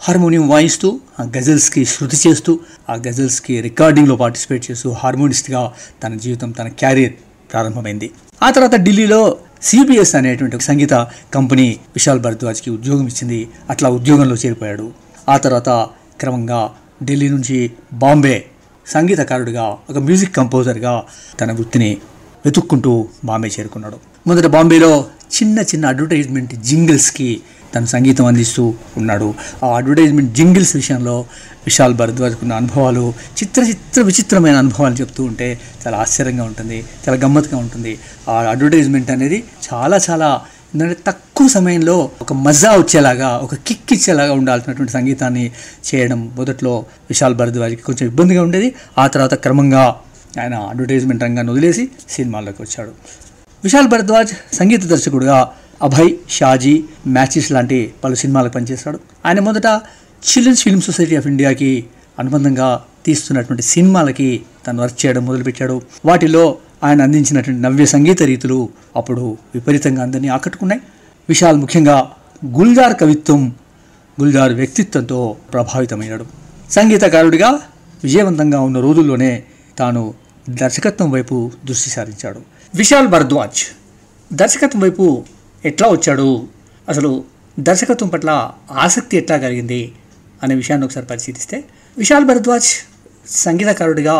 హార్మోనియం 0.00 0.48
వాయిస్తూ 0.48 1.00
ఆ 1.20 1.22
గజల్స్కి 1.22 1.84
శృతి 1.84 2.28
చేస్తూ 2.28 2.60
ఆ 2.90 2.94
గజల్స్కి 2.94 3.60
రికార్డింగ్లో 3.60 4.16
పార్టిసిపేట్ 4.16 4.70
చేస్తూ 4.70 4.90
హార్మోనిస్ట్గా 4.90 5.72
తన 6.02 6.14
జీవితం 6.14 6.50
తన 6.50 6.68
క్యారియర్ 6.68 7.12
ప్రారంభమైంది. 7.52 8.10
ఆ 8.42 8.50
తర్వాత 8.50 8.74
ఢిల్లీలో 8.74 9.36
సిబిఎస్ 9.62 10.14
అనేటువంటి 10.14 10.60
సంగీత 10.60 10.92
కంపెనీ 11.34 11.68
విశాల్ 11.70 12.20
భరద్వాజ్కి 12.20 12.70
ఉద్యోగం 12.70 13.06
ఇచ్చింది. 13.06 13.48
అట్లా 13.70 13.90
ఉద్యోగంలో 13.90 14.34
చేరిపోయాడు. 14.34 14.92
ఆ 15.28 15.36
తర్వాత 15.36 15.68
క్రమంగా 16.20 16.70
ఢిల్లీ 17.04 17.28
నుంచి 17.28 17.70
బాంబే 17.92 18.44
సంగీతకారుడిగా 18.86 19.64
ఒక 19.90 19.98
మ్యూజిక్ 19.98 20.36
కంపోజర్గా 20.36 21.02
తన 21.40 21.52
వృత్తిని 21.52 21.90
వెతుక్కుంటూ 22.44 23.08
బాంబే 23.24 23.48
చేరుకున్నాడు. 23.48 23.98
మొదట 24.26 24.46
బాంబేలో 24.46 25.06
చిన్న 25.36 25.58
చిన్న 25.58 25.86
అడ్వర్టైజ్మెంట్ 25.86 26.54
జింగిల్స్కి 26.54 27.40
తన 27.74 27.84
సంగీతం 27.84 28.24
అందిస్తూ 28.26 28.74
ఉన్నాడు. 28.96 29.34
ఆ 29.64 29.76
అడ్వర్టైజ్మెంట్ 29.76 30.34
జింగిల్స్ 30.34 30.76
విషయంలో 30.76 31.16
విశాల్ 31.66 31.94
భరద్వాజ్కున్న 31.94 32.52
అనుభవాలు 32.52 33.14
చిత్ర 33.38 33.62
చిత్ర 33.62 34.02
విచిత్రమైన 34.02 34.56
అనుభవాలు 34.56 34.94
చెప్తూ 34.94 35.24
ఉంటే 35.24 35.60
చాలా 35.82 35.98
ఆశ్చర్యంగా 35.98 36.44
ఉంటుంది 36.44 36.78
చాలా 36.78 37.18
గమ్మత్తుగా 37.18 37.58
ఉంటుంది. 37.58 37.98
ఆ 38.28 38.34
అడ్వర్టైజ్మెంట్ 38.42 39.10
అనేది 39.10 39.44
చాలా 39.68 40.00
చాలా 40.10 40.30
ఎందుకంటే 40.74 41.00
తక్కువ 41.06 41.48
సమయంలో 41.48 42.10
ఒక 42.22 42.32
మజా 42.32 42.70
వచ్చేలాగా 42.72 43.28
ఒక 43.36 43.54
కిక్ 43.54 43.92
ఇచ్చేలాగా 43.92 44.32
ఉండాల్సినటువంటి 44.32 44.92
సంగీతాన్ని 44.92 45.50
చేయడం 45.88 46.32
మొదట్లో 46.36 46.86
విశాల్ 47.10 47.34
భరద్వాజ్కి 47.34 47.82
కొంచెం 47.82 48.08
ఇబ్బందిగా 48.08 48.42
ఉండేది. 48.42 48.74
ఆ 48.98 49.06
తర్వాత 49.06 49.34
క్రమంగా 49.34 49.96
ఆయన 50.40 50.54
అడ్వర్టైజ్మెంట్ 50.54 51.22
రంగాన్ని 51.22 51.52
వదిలేసి 51.52 51.88
సినిమాల్లోకి 52.10 52.62
వచ్చాడు. 52.62 52.90
విశాల్ 53.64 53.88
భరద్వాజ్ 53.88 54.56
సంగీత 54.56 54.84
దర్శకుడుగా 54.84 55.52
అభయ్ 55.82 56.14
షాజీ 56.30 56.84
మ్యాచెస్ 57.06 57.52
లాంటి 57.52 57.94
పలు 58.04 58.14
సినిమాలకు 58.14 58.52
పనిచేశాడు. 58.52 59.00
ఆయన 59.26 59.40
మొదట 59.40 59.66
చిల్డ్రన్స్ 60.30 60.62
ఫిల్మ్ 60.62 60.82
సొసైటీ 60.82 61.16
ఆఫ్ 61.16 61.26
ఇండియాకి 61.26 61.84
అనుబంధంగా 62.18 62.84
తీస్తున్నటువంటి 63.06 63.62
సినిమాలకి 63.62 64.42
తను 64.66 64.82
వర్క్ 64.82 65.06
చేయడం 65.06 65.26
మొదలుపెట్టాడు. 65.26 65.82
వాటిలో 66.04 66.56
ఆయన 66.84 67.02
అందించినటువంటి 67.02 67.62
నవ్య 67.62 67.86
సంగీత 67.86 68.22
రీతులు 68.22 68.68
అప్పుడు 68.96 69.38
విపరీతంగా 69.54 70.02
అందరినీ 70.02 70.28
ఆకట్టుకున్నాయి. 70.28 70.82
విశాల్ 71.28 71.56
ముఖ్యంగా 71.56 72.10
గుల్జార్ 72.46 73.00
కవిత్వం 73.00 73.54
గుల్జార్ 74.20 74.52
వ్యక్తిత్వంతో 74.52 75.36
ప్రభావితమయ్యాడు. 75.52 76.26
సంగీతకారుడిగా 76.70 77.50
విజయవంతంగా 78.04 78.60
ఉన్న 78.60 78.80
రోజుల్లోనే 78.80 79.42
తాను 79.78 80.14
దర్శకత్వం 80.50 81.10
వైపు 81.10 81.50
దృష్టి 81.64 81.90
సారించాడు. 81.90 82.40
విశాల్ 82.74 83.08
భరద్వాజ్ 83.08 83.76
దర్శకత్వం 84.34 84.82
వైపు 84.82 85.24
ఎట్లా 85.64 85.88
వచ్చాడు? 85.88 86.48
అసలు 86.88 87.24
దర్శకత్వం 87.60 88.08
పట్ల 88.08 88.52
ఆసక్తి 88.72 89.16
ఎట్లా 89.16 89.36
కలిగింది? 89.36 89.92
అనే 90.42 90.54
విషయాన్ని 90.54 90.84
ఒకసారి 90.86 91.06
పరిశీలిస్తే 91.06 91.64
విశాల్ 91.98 92.24
భరద్వాజ్ 92.24 92.68
సంగీతకారుడిగా 93.26 94.14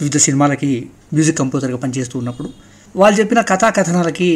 వివిధ 0.00 0.16
సినిమాలకి 0.16 0.88
మ్యూజిక్ 1.12 1.38
కంపోజర్గా 1.38 1.76
పనిచేస్తూ 1.76 2.18
ఉన్నప్పుడు 2.18 2.48
వాళ్ళు 2.94 3.20
చెప్పిన 3.20 3.40
కథా 3.40 3.70
కథనాలకి 3.70 4.28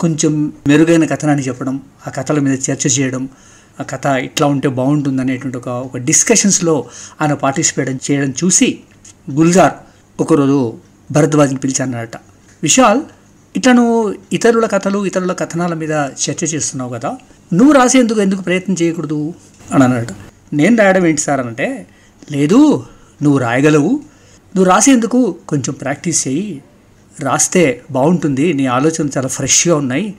కొంచెం 0.00 0.32
మెరుగైన 0.66 1.04
కథనాన్ని 1.04 1.42
చెప్పడం 1.42 1.76
ఆ 2.06 2.10
కథల 2.10 2.38
మీద 2.38 2.58
చర్చ 2.66 2.86
చేయడం 2.98 3.22
ఆ 3.80 3.84
కథ 3.84 4.06
ఇట్లా 4.18 4.46
ఉంటే 4.46 4.68
బాగుంటుంది 4.68 5.22
అనేటువంటి 5.22 5.56
ఒక 5.56 5.68
ఒక 5.68 5.96
డిస్కషన్స్లో 6.02 6.74
ఆయన 7.20 7.32
పార్టిసిపేట్ 7.34 8.10
చేయడం 8.10 8.30
చూసి 8.44 8.68
గుల్జార్ 9.30 9.76
ఒకరోజు 10.18 10.58
భరద్వాజ్ని 11.10 11.58
పిలిచానట 11.58 12.16
విశాల్ 12.62 13.00
ఇట్లా 13.54 13.72
నువ్వు 13.72 13.98
ఇతరుల 14.32 14.66
కథలు 14.66 15.06
ఇతరుల 15.06 15.32
కథనాల 15.32 15.74
మీద 15.74 15.90
చర్చ 16.22 16.44
చేస్తున్నావు 16.44 16.90
కదా 16.90 17.10
నువ్వు 17.52 17.72
రాసేందుకు 17.72 18.20
ఎందుకు 18.20 18.42
ప్రయత్నం 18.42 18.76
చేయకూడదు? 18.82 19.20
అని 19.74 19.84
అన్నాడు 19.84 20.14
నేను 20.52 20.76
రాయడం 20.76 21.06
ఏంటి 21.06 21.20
సార్ 21.20 21.40
అంటే 21.40 21.68
లేదు 22.30 22.58
నువ్వు 23.22 23.38
రాయగలవు 23.38 23.92
నువ్వు 24.58 24.70
రాసేందుకు 24.70 25.36
కొంచెం 25.48 25.74
ప్రాక్టీస్ 25.74 26.28
చేయి. 26.28 26.62
రాస్తే 27.20 27.82
బాగుంటుంది. 27.90 28.52
నీ 28.52 28.66
ఆలోచనలు 28.66 29.12
చాలా 29.16 29.28
ఫ్రెష్గా 29.28 29.76
ఉన్నాయి 29.76 30.14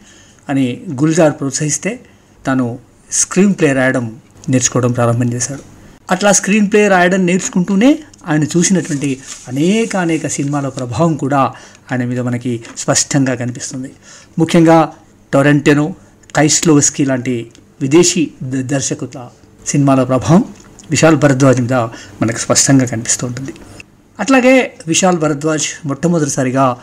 అని 0.49 0.81
గుల్జార్ 1.01 1.33
ప్రోత్సహిస్తే 1.33 1.99
తను 2.47 2.79
స్క్రీన్ 3.11 3.53
ప్లే 3.59 3.73
రాయడం 3.73 4.05
నేర్చుకోవడం 4.49 4.91
ప్రారంభం 4.91 5.33
చేశాడు. 5.33 5.63
అట్లా 6.11 6.31
స్క్రీన్ 6.31 6.71
ప్లే 6.71 6.87
రాయడం 6.87 7.25
నేర్చుకుంటూనే 7.25 7.99
ఆయన 8.27 8.43
చూసినటువంటి 8.43 9.19
అనేక 9.47 9.97
అనేక 9.97 10.27
సినిమాల 10.27 10.69
ప్రభావం 10.69 11.15
కూడా 11.15 11.41
ఆయన 11.91 12.03
మీద 12.05 12.19
మనకి 12.19 12.63
స్పష్టంగా 12.77 13.35
కనిపిస్తుంది. 13.35 13.91
ముఖ్యంగా 14.39 14.93
టొరెంటెనో 15.33 15.93
కైస్లోవస్కీ 16.35 17.05
లాంటి 17.05 17.51
విదేశీ 17.81 18.31
దర్శకుల 18.43 19.27
సినిమాల 19.67 20.03
ప్రభావం 20.03 20.43
విశాల్ 20.89 21.15
భరద్వాజ్ 21.15 21.61
మీద 21.61 21.73
మనకు 22.21 22.37
స్పష్టంగా 22.37 22.85
కనిపిస్తూ 22.85 23.27
ఉంటుంది. 23.27 23.53
అట్లాగే 24.19 24.73
విశాల్ 24.87 25.17
భరద్వాజ్ 25.17 25.87
మొట్టమొదటిసారిగా 25.87 26.77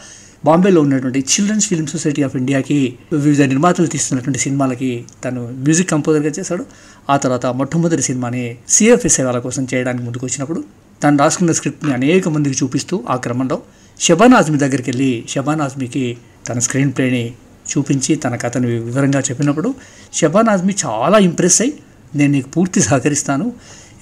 బాంబేలో 0.45 0.81
ఉన్నటువంటి 0.81 1.19
చిల్డ్రన్స్ 1.19 1.69
ఫిల్మ్ 1.69 1.87
సొసైటీ 1.87 2.23
ఆఫ్ 2.23 2.37
ఇండియాకి 2.37 2.99
వివిధ 3.13 3.43
నిర్మాతలు 3.43 3.87
తీస్తున్నటువంటి 3.87 4.39
సినిమాలకి 4.39 5.05
తను 5.25 5.51
మ్యూజిక్ 5.53 5.91
కంపోజర్గా 5.91 6.29
చేశాడు. 6.29 6.67
ఆ 7.11 7.17
తర్వాత 7.17 7.47
మొట్టమొదటి 7.47 8.03
సినిమాని 8.03 8.57
సిఎఫ్ఎస్ 8.69 9.21
వాళ్ళ 9.21 9.39
కోసం 9.39 9.67
చేయడానికి 9.75 10.05
ముందుకు 10.05 10.27
వచ్చినప్పుడు 10.27 10.65
తను 11.05 11.19
రాసుకున్న 11.19 11.53
స్క్రిప్ట్ని 11.53 11.93
అనేక 11.93 12.29
మందికి 12.29 12.65
చూపిస్తూ 12.65 13.05
ఆ 13.09 13.17
క్రమంలో 13.17 13.63
షబాన్ 14.01 14.35
ఆజ్మీ 14.35 14.59
దగ్గరికి 14.59 14.91
వెళ్ళి 14.91 15.25
షబాన్ 15.29 15.61
ఆజ్మీకి 15.61 16.17
తన 16.49 16.59
స్క్రీన్ 16.59 16.93
ప్లేని 16.93 17.33
చూపించి 17.71 18.17
తన 18.17 18.37
కథను 18.37 18.69
వివరంగా 18.69 19.21
చెప్పినప్పుడు 19.21 19.75
షబాన్ 20.15 20.49
ఆజ్మీ 20.49 20.75
చాలా 20.87 21.19
ఇంప్రెస్ 21.19 21.63
అయ్యి 21.63 21.75
నేను 22.15 22.33
నీకు 22.33 22.49
పూర్తి 22.49 22.81
సహకరిస్తాను. 22.81 23.53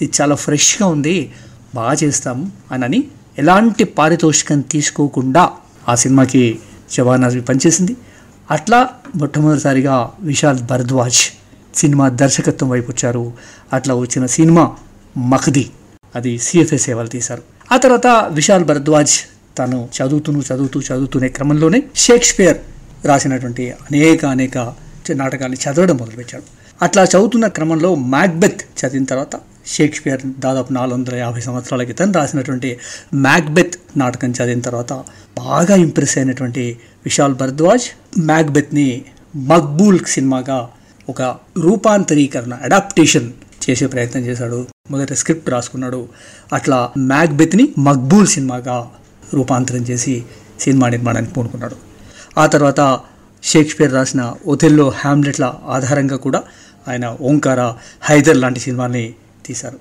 ఇది 0.03 0.13
చాలా 0.21 0.35
ఫ్రెష్గా 0.35 0.89
ఉంది. 0.89 1.33
బాగా 1.75 1.95
చేస్తాము 2.05 2.53
అని 2.73 3.05
ఎలాంటి 3.39 3.85
పారితోషికం 3.85 4.61
తీసుకోకుండా 4.61 5.51
ఆ 5.89 5.95
సినిమాకి 5.95 6.59
షబాన్ 6.93 7.25
ఆజ్మీ 7.25 7.41
పనిచేసింది. 7.41 7.97
అట్లా 8.51 8.89
మొట్టమొదటిసారిగా 9.17 10.11
విశాల్ 10.21 10.61
భరద్వాజ్ 10.61 11.17
సినిమా 11.75 12.09
దర్శకత్వం 12.09 12.69
వైపు 12.69 12.91
వచ్చారు. 12.93 13.33
అట్లా 13.73 13.95
వచ్చిన 13.95 14.27
సినిమా 14.27 14.77
మఖది. 15.17 15.71
అది 16.17 16.39
సిఎఫ్ఎస్ 16.39 16.83
సేవలు 16.83 17.07
తీశారు. 17.07 17.43
ఆ 17.73 17.77
తర్వాత 17.77 18.07
విశాల్ 18.07 18.65
భరద్వాజ్ 18.65 19.13
తను 19.59 19.89
చదువుతూ 20.03 20.33
చదువుతూ 20.33 20.81
చదువుతూనే 20.81 21.29
క్రమంలోనే 21.29 21.83
షేక్స్పియర్ 21.97 22.59
రాసినటువంటి 23.05 23.71
అనేక 23.71 24.25
అనేక 24.25 24.59
నాటకాన్ని 25.11 25.59
చదవడం 25.59 25.97
మొదలుపెట్టాడు. 25.97 26.43
అట్లా 26.83 27.05
చదువుతున్న 27.05 27.47
క్రమంలో 27.47 27.95
మ్యాక్బెత్ 27.95 28.61
చదివిన 28.61 29.05
తర్వాత 29.05 29.37
షేక్స్పియర్ 29.67 30.21
దాదాపు 30.39 30.73
నాలుగు 30.73 30.95
వందల 30.95 31.15
యాభై 31.15 31.41
సంవత్సరాల 31.41 31.83
క్రితం 31.83 32.13
రాసినటువంటి 32.13 32.79
మ్యాక్బెత్ 33.15 33.77
నాటకం 33.97 34.31
చదివిన 34.31 34.61
తర్వాత 34.61 34.93
బాగా 35.39 35.75
ఇంప్రెస్ 35.75 36.19
అయినటువంటి 36.19 36.79
విశాల్ 37.05 37.35
భరద్వాజ్ 37.35 37.87
మ్యాక్బెత్ని 38.21 39.05
మక్బూల్ 39.37 40.01
సినిమాగా 40.05 40.69
ఒక 41.09 41.23
రూపాంతరీకరణ 41.57 42.59
అడాప్టేషన్ 42.63 43.33
చేసే 43.71 43.87
ప్రయత్నం 43.87 44.23
చేశాడు. 44.23 44.67
మొదట 44.91 45.13
స్క్రిప్ట్ 45.13 45.51
రాసుకున్నాడు. 45.51 46.09
అట్లా 46.53 46.93
మ్యాక్బెత్ని 46.99 47.69
మక్బూల్ 47.79 48.27
సినిమాగా 48.27 48.91
రూపాంతరం 49.35 49.83
చేసి 49.83 50.25
సినిమా 50.61 50.89
నిర్మాణానికి 50.89 51.33
పూనుకున్నాడు. 51.33 51.77
ఆ 52.39 52.47
తర్వాత 52.47 53.01
షేక్స్పియర్ 53.43 53.93
రాసిన 53.93 54.35
ఒథెల్లో 54.47 54.93
హ్యామ్లెట్ల 54.97 55.55
ఆధారంగా 55.69 56.17
కూడా 56.17 56.43
ఆయన 56.89 57.17
ఓంకార 57.21 57.75
హైదర్ 58.03 58.37
లాంటి 58.37 58.61
సినిమాని 58.61 59.15
తీశారు. 59.47 59.79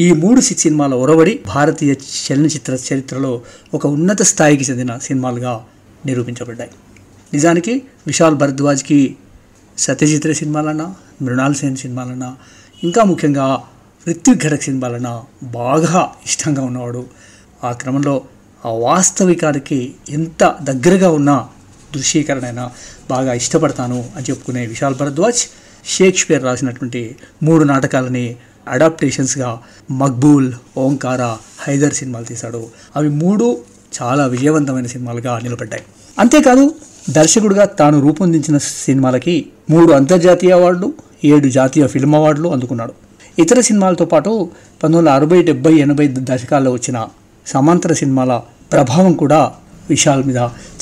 ఈ 0.00 0.12
మూడు 0.12 0.40
సినిమాల 0.40 0.94
ఒరవడి 0.94 1.40
భారతీయ 1.46 1.94
చలనచిత్ర 2.24 2.78
చరిత్రలో 2.88 3.42
ఒక 3.74 3.86
ఉన్నత 3.86 4.22
స్థాయికి 4.22 4.64
చెందిన 4.64 4.98
సినిమాలుగా 4.98 5.64
నిరూపించబడ్డాయి. 6.06 6.70
నిజానికి 7.32 7.82
విశాల్ 8.06 8.34
భరద్వాజ్కి 8.34 9.16
సత్యజిత్ 9.78 10.26
రే 10.26 10.34
సినిమాలన్నా 10.34 10.94
మృణాల్ 11.22 11.54
సేన్ 11.54 11.76
సినిమాలన్నా 11.76 12.36
ఇంకా 12.84 13.04
ముఖ్యంగా 13.04 13.62
రిత్విక్ 14.06 14.42
ఘటక్ 14.42 14.62
సినిమాలన్నా 14.62 15.22
బాగా 15.42 16.12
ఇష్టంగా 16.26 16.62
ఉన్నవాడు. 16.62 17.06
ఆ 17.64 17.72
క్రమంలో 17.72 18.14
ఆ 18.66 18.70
వాస్తవికానికి 18.70 19.94
ఎంత 20.08 20.56
దగ్గరగా 20.62 21.10
ఉన్న 21.10 21.48
దృశ్యీకరణ 21.94 22.44
అయినా 22.44 22.70
బాగా 23.10 23.32
ఇష్టపడతాను 23.32 24.10
అని 24.16 24.24
చెప్పుకునే 24.30 24.66
విశాల్ 24.66 24.94
భరద్వాజ్ 24.94 25.42
షేక్స్పియర్ 25.86 26.42
రాసినటువంటి 26.42 27.16
మూడు 27.42 27.64
నాటకాలని 27.64 28.36
అడాప్టేషన్స్గా 28.68 29.58
మక్బూల్ 29.90 30.52
ఓంకార 30.76 31.36
హైదర్ 31.60 31.94
సినిమాలు 31.94 32.24
తీశాడు. 32.24 32.66
అవి 32.96 33.08
మూడు 33.08 33.58
చాలా 34.02 34.26
విజయవంతమైన 34.26 34.86
సినిమాలుగా 34.86 35.38
నిలబడ్డాయి. 35.38 35.82
అంతేకాదు 36.18 36.74
దర్శకుడిగా 37.10 37.64
తాను 37.64 38.00
రూపొందించిన 38.00 38.58
సినిమాలకి 38.58 39.46
మూడు 39.70 39.92
అంతర్జాతీయ 39.92 40.52
అవార్డులు 40.52 40.92
ఏడు 41.24 41.48
జాతీయ 41.48 41.86
ఫిల్మ్ 41.86 42.14
అవార్డులు 42.14 42.48
అందుకున్నాడు. 42.48 42.92
ఇతర 43.38 43.60
సినిమాలతో 43.60 44.04
పాటు 44.04 44.30
పంతొమ్మిది 44.30 44.98
వందల 44.98 45.14
అరవై 45.14 45.42
డెబ్బై 45.42 45.74
ఎనభై 45.74 46.14
దశకాల్లో 46.18 46.72
వచ్చిన 46.72 47.06
సమాంతర 47.46 47.92
సినిమాల 47.92 48.40
ప్రభావం 48.72 49.12
కూడా 49.12 49.52
విశాల్ 49.90 50.24
మీద 50.24 50.36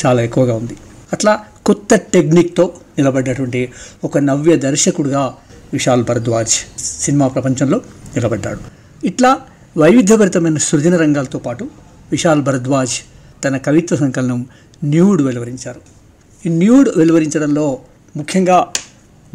చాలా 0.06 0.22
ఎక్కువగా 0.22 0.54
ఉంది. 0.54 0.76
అట్లా 1.12 1.40
కొత్త 1.66 1.94
టెక్నిక్తో 1.94 2.72
నిలబడ్డటువంటి 2.98 3.72
ఒక 4.04 4.18
నవ్య 4.18 4.56
దర్శకుడిగా 4.56 5.34
విశాల్ 5.72 6.04
భరద్వాజ్ 6.04 6.54
సినిమా 6.78 7.28
ప్రపంచంలో 7.28 7.78
నిలబడ్డాడు. 8.16 8.60
ఇట్లా 9.04 9.30
వైవిధ్యభరితమైన 9.76 10.58
సృజన 10.68 10.96
రంగాలతో 10.96 11.38
పాటు 11.38 11.64
విశాల్ 12.10 12.42
భరద్వాజ్ 12.42 12.96
తన 13.44 13.56
కవిత్వ 13.56 13.96
సంకలనం 13.96 14.40
న్యూడ్ 14.84 15.22
వెలువరించారు. 15.22 15.80
ఈ 16.46 16.48
న్యూడ్ 16.48 16.88
వెలువరించడంలో 16.98 17.66
ముఖ్యంగా 18.16 18.58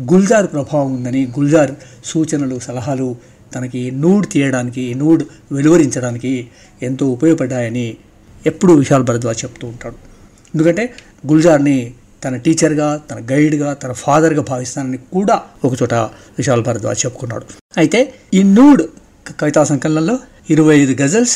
గుల్జార్ 0.01 0.48
ప్రభావం 0.48 0.89
ఉందని 0.96 1.22
గుల్జార్ 1.39 1.72
సూచనలు 2.06 2.60
సలహాలు 2.60 3.15
తనకి 3.56 3.92
నూడ్ 3.92 4.25
తీయడానికి 4.32 4.94
నూడ్ 4.94 5.24
వెలువరించడానికి 5.51 6.34
ఎంతో 6.82 7.06
ఉపయోగపడ్డాయని 7.08 7.88
ఎప్పుడూ 8.46 8.74
విశాల్ 8.74 9.04
భరద్వాజ్ 9.04 9.44
చెప్తూ 9.44 9.68
ఉంటాడు. 9.68 9.98
ఎందుకంటే 10.56 10.94
గుల్జార్ని 11.27 11.77
తన 12.25 12.36
టీచర్గా 12.46 12.88
తన 13.10 13.17
గైడ్గా 13.32 13.72
తన 13.82 13.91
ఫాదర్గా 14.03 14.44
భావిస్తానని 14.51 15.00
కూడా 15.15 15.36
ఒకచోట 15.67 15.96
విశాల్ 16.39 16.63
భరద్వాజ్ 16.67 17.01
చెప్పుకున్నాడు. 17.05 17.46
అయితే 17.82 18.00
ఈ 18.38 18.41
నూడ్ 18.58 18.84
కవితా 19.41 19.63
సంకలనంలో 19.72 20.15
ఇరవై 20.53 20.74
ఐదు 20.82 20.94
గజల్స్ 21.01 21.36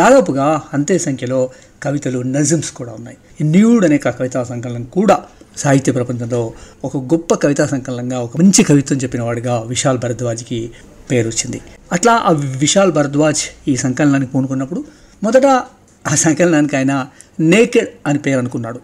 దాదాపుగా 0.00 0.46
అంతే 0.76 0.94
సంఖ్యలో 1.06 1.40
కవితలు 1.84 2.20
నజమ్స్ 2.36 2.70
కూడా 2.78 2.92
ఉన్నాయి. 2.98 3.18
ఈ 3.40 3.44
న్యూడ్ 3.54 3.84
అనే 3.88 3.98
కవితా 4.06 4.40
సంకలనం 4.52 4.84
కూడా 4.96 5.16
సాహిత్య 5.62 5.92
ప్రపంచంలో 5.98 6.40
ఒక 6.86 6.96
గొప్ప 7.12 7.30
కవితా 7.44 7.64
సంకలనంగా 7.72 8.18
ఒక 8.26 8.36
మంచి 8.40 8.62
కవిత్వం 8.70 8.98
చెప్పిన 9.04 9.22
వాడిగా 9.28 9.54
విశాల్ 9.72 9.98
భరద్వాజ్కి 10.04 10.58
పేరు 11.10 11.26
వచ్చింది 11.32 11.58
అట్లా 11.96 12.14
ఆ 12.28 12.32
విశాల్ 12.64 12.92
భరద్వాజ్ 12.98 13.42
ఈ 13.72 13.74
సంకలనానికి 13.84 14.30
పూనుకున్నప్పుడు 14.32 14.80
మొదట 15.22 15.46
ఆ 16.04 16.14
సంకలనానికి 16.24 16.76
ఆయన 16.80 16.94
నేకెడ్ 17.52 17.88
అని 18.08 18.18
పేరు 18.26 18.38
అనుకున్నాడు 18.42 18.80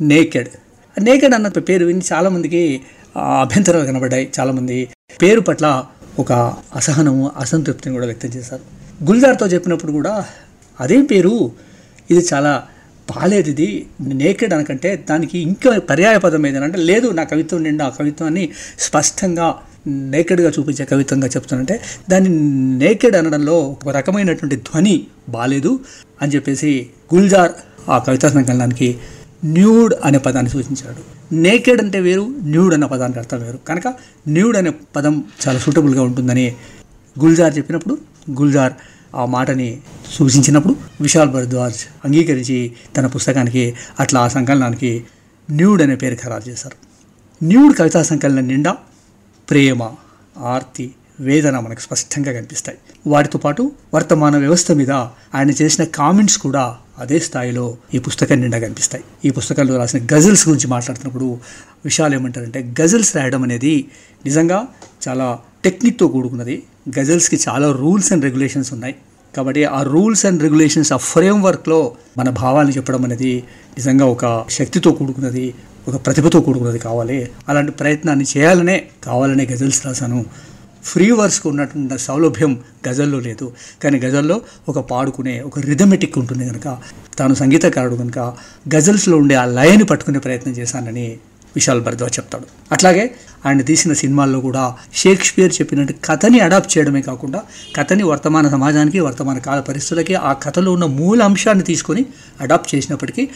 నేకెడ్. 0.00 0.50
నేకెడ్ 0.98 1.34
అన్న 1.34 1.48
పేరు 1.48 1.84
విని 1.84 2.02
చాలామందికి 2.12 2.80
అభ్యంతరాలు 3.16 3.86
కనబడ్డాయి. 3.86 4.28
చాలామంది 4.40 4.88
పేరు 5.22 5.40
పట్ల 5.40 5.84
ఒక 6.18 6.32
అసహనము 6.74 7.30
అసంతృప్తిని 7.36 7.94
కూడా 7.94 8.06
వ్యక్తం 8.06 8.28
చేశారు. 8.28 8.62
గుల్జార్తో 9.04 9.46
చెప్పినప్పుడు 9.46 9.92
కూడా 9.92 10.26
అదేం 10.80 11.04
పేరు 11.04 11.50
ఇది 12.10 12.26
చాలా 12.34 12.62
బాలేదు 13.16 13.50
ఇది. 13.50 13.86
నేకెడ్ 14.00 14.54
అనకంటే 14.54 15.04
దానికి 15.10 15.38
ఇంకా 15.38 15.78
పర్యాయ 15.78 16.18
పదం 16.18 16.46
ఏదైనా 16.46 16.66
అంటే 16.66 16.78
లేదు 16.78 17.10
నా 17.10 17.24
కవిత్వం 17.24 17.62
నిండా 17.62 17.84
ఆ 17.84 17.88
కవిత్వాన్ని 17.88 18.48
స్పష్టంగా 18.78 19.54
నేకెడ్గా 19.88 20.50
చూపించే 20.50 20.84
కవిత్వంగా 20.84 21.28
చెప్తానంటే 21.28 21.80
దాన్ని 22.10 22.30
నేకెడ్ 22.78 23.16
అనడంలో 23.16 23.56
ఒక 23.58 23.88
రకమైనటువంటి 23.88 24.56
ధ్వని 24.56 25.06
బాలేదు 25.28 25.80
అని 26.22 26.32
చెప్పేసి 26.32 26.90
గుల్జార్ 27.14 27.52
ఆ 27.90 27.98
కవితా 27.98 28.28
సంకలనానికి 28.28 28.98
న్యూడ్ 29.44 29.94
అనే 30.04 30.18
పదాన్ని 30.18 30.50
సూచించాడు. 30.50 31.34
నేకెడ్ 31.34 31.82
అంటే 31.82 32.00
వేరు 32.00 32.34
న్యూడ్ 32.42 32.74
అనే 32.74 32.86
పదానికి 32.86 33.18
అర్థం 33.18 33.42
వేరు. 33.42 33.58
కనుక 33.68 33.94
న్యూడ్ 34.28 34.56
అనే 34.56 34.72
పదం 34.96 35.24
చాలా 35.48 35.58
సూటబుల్గా 35.58 36.02
ఉంటుందని 36.02 36.56
గుల్జార్ 37.20 37.58
చెప్పినప్పుడు 37.58 37.98
గుల్జార్ 38.30 38.72
ఆ 39.16 39.24
మాటని 39.24 39.80
సూచించినప్పుడు 40.12 40.76
విశాల్ 41.00 41.30
భరద్వాజ్ 41.30 41.76
అంగీకరించి 42.04 42.72
తన 42.96 43.06
పుస్తకానికి 43.06 43.74
అట్లా 44.00 44.20
ఆ 44.20 44.28
సంకలనానికి 44.28 45.04
న్యూడ్ 45.50 45.82
అనే 45.82 45.96
పేరు 45.96 46.16
ఖరారు 46.22 46.48
చేశారు. 46.48 46.76
న్యూడ్ 47.44 47.76
కవితా 47.76 48.02
సంకలనం 48.02 48.48
నిండా 48.48 48.76
ప్రేమ 49.50 49.90
ఆర్తి 50.38 50.94
వేదన 51.20 51.58
మనకు 51.58 51.80
స్పష్టంగా 51.80 52.32
కనిపిస్తాయి. 52.32 52.78
వాటితో 53.06 53.38
పాటు 53.38 53.72
వర్తమాన 53.94 54.36
వ్యవస్థ 54.36 54.72
మీద 54.72 54.90
ఆయన 55.34 55.50
చేసిన 55.50 55.84
కామెంట్స్ 55.84 56.38
కూడా 56.38 56.76
అదే 56.98 57.18
స్థాయిలో 57.18 57.76
ఈ 57.94 57.98
పుస్తకం 57.98 58.40
నిండా 58.40 58.58
కనిపిస్తాయి. 58.58 59.04
ఈ 59.24 59.30
పుస్తకంలో 59.30 59.76
రాసిన 59.76 60.00
గజల్స్ 60.14 60.48
గురించి 60.48 60.66
మాట్లాడుతున్నప్పుడు 60.66 61.38
విషయాలు 61.84 62.14
ఏమంటారంటే 62.14 62.74
గజల్స్ 62.82 63.16
రాయడం 63.16 63.42
అనేది 63.42 63.88
నిజంగా 64.24 64.66
చాలా 65.08 65.38
టెక్నిక్తో 65.64 66.08
కూడుకున్నది. 66.08 66.62
గజల్స్కి 66.98 67.40
చాలా 67.48 67.72
రూల్స్ 67.72 68.12
అండ్ 68.12 68.24
రెగ్యులేషన్స్ 68.24 68.72
ఉన్నాయి. 68.72 68.94
కాబట్టి 69.36 69.64
ఆ 69.64 69.82
రూల్స్ 69.82 70.26
అండ్ 70.26 70.42
రెగ్యులేషన్స్ 70.42 70.92
ఆ 70.92 70.96
ఫ్రేమ్ 70.96 71.42
వర్క్లో 71.42 71.92
మన 72.18 72.30
భావాలను 72.30 72.70
చెప్పడం 72.70 73.04
అనేది 73.04 73.44
నిజంగా 73.78 74.04
ఒక 74.06 74.44
శక్తితో 74.50 74.90
కూడుకున్నది 74.90 75.54
ఒక 75.88 76.06
ప్రతిభతో 76.06 76.40
కూడుకున్నది 76.40 76.78
కావాలి. 76.78 77.30
అలాంటి 77.48 77.72
ప్రయత్నాన్ని 77.72 78.24
చేయాలనే 78.36 78.86
కావాలనే 79.04 79.46
గజల్స్ 79.46 79.86
రాశాను. 79.86 80.24
ఫ్రీ 80.84 81.10
వర్స్కి 81.10 81.48
ఉన్నటువంటి 81.48 81.98
సౌలభ్యం 81.98 82.60
గజల్లో 82.88 83.20
లేదు. 83.20 83.52
కానీ 83.82 83.98
గజల్లో 83.98 84.40
ఒక 84.68 84.78
పాడుకునే 84.78 85.40
ఒక 85.40 85.58
రిథమెటిక్ 85.58 86.18
ఉంటుంది 86.18 86.48
కనుక 86.48 86.78
తాను 87.18 87.34
సంగీతకారుడు 87.34 87.96
కనుక 87.96 88.18
గజల్స్లో 88.74 89.16
ఉండే 89.16 89.34
ఆ 89.34 89.44
లయని 89.44 89.84
పట్టుకునే 89.84 90.18
ప్రయత్నం 90.18 90.52
చేశానని 90.52 91.16
విశాల్ 91.56 91.80
భరద్వాజ్ 91.80 92.18
చెప్తాడు. 92.18 92.46
అట్లాగే 92.72 93.10
ఆయన 93.46 93.60
తీసిన 93.62 93.92
సినిమాల్లో 93.92 94.40
కూడా 94.40 94.74
షేక్స్పియర్ 94.94 95.52
చెప్పినట్టు 95.60 95.94
కథని 96.04 96.40
అడాప్ట్ 96.40 96.78
చేయడమే 96.78 97.02
కాకుండా 97.02 97.42
కథని 97.76 98.02
వర్తమాన 98.02 98.48
సమాజానికి 98.48 99.00
వర్తమాన 99.00 99.38
కాల 99.38 99.60
పరిస్థితులకి 99.60 100.14
ఆ 100.14 100.32
కథలో 100.32 100.72
ఉన్న 100.72 100.84
మూల 100.84 101.22
అంశాన్ని 101.22 101.64
తీసుకొని 101.64 102.06
అడాప్ట్ 102.40 102.74
చేసినప్పటికీ 102.74 103.28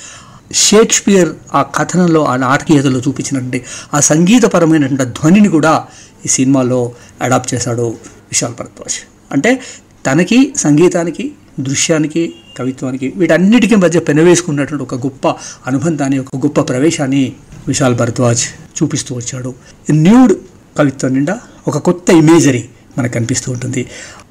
షేక్స్పియర్ 0.52 1.28
ఆ 1.54 1.62
కథనంలో 1.62 2.24
ఆ 2.24 2.36
నాటకీయతలో 2.36 3.00
చూపించినటువంటి 3.00 3.64
ఆ 3.94 4.00
సంగీతపరమైనటువంటి 4.00 5.04
ధ్వనిని 5.04 5.48
కూడా 5.48 5.86
ఈ 6.24 6.28
సినిమాలో 6.28 6.92
అడాప్ట్ 7.22 7.54
చేశాడు 7.54 7.82
విశాల్ 8.02 8.52
భరద్వాజ్. 8.52 8.94
అంటే 9.32 9.60
తనకి 10.06 10.54
సంగీతానికి 10.56 11.32
దృశ్యానికి 11.60 12.34
కవిత్వానికి 12.58 13.12
వీటన్నిటికీ 13.16 13.74
మధ్య 13.74 14.00
పెనవేసుకున్నటువంటి 14.00 14.82
ఒక 14.82 14.94
గొప్ప 14.94 15.28
అనుబంధాన్ని 15.66 16.18
ఒక 16.18 16.36
గొప్ప 16.36 16.60
ప్రవేశాన్ని 16.60 17.32
విశాల్ 17.68 17.94
భరద్వాజ్ 17.94 18.42
చూపిస్తూ 18.82 19.14
వచ్చాడు. 19.14 19.54
న్యూడ్ 19.90 20.32
కవిత్వం 20.78 21.12
నిండా 21.12 21.40
ఒక 21.68 21.78
కొత్త 21.78 22.10
ఇమేజరీ 22.10 22.68
మనకు 22.98 23.12
కనిపిస్తూ 23.12 23.52
ఉంటుంది. 23.52 23.86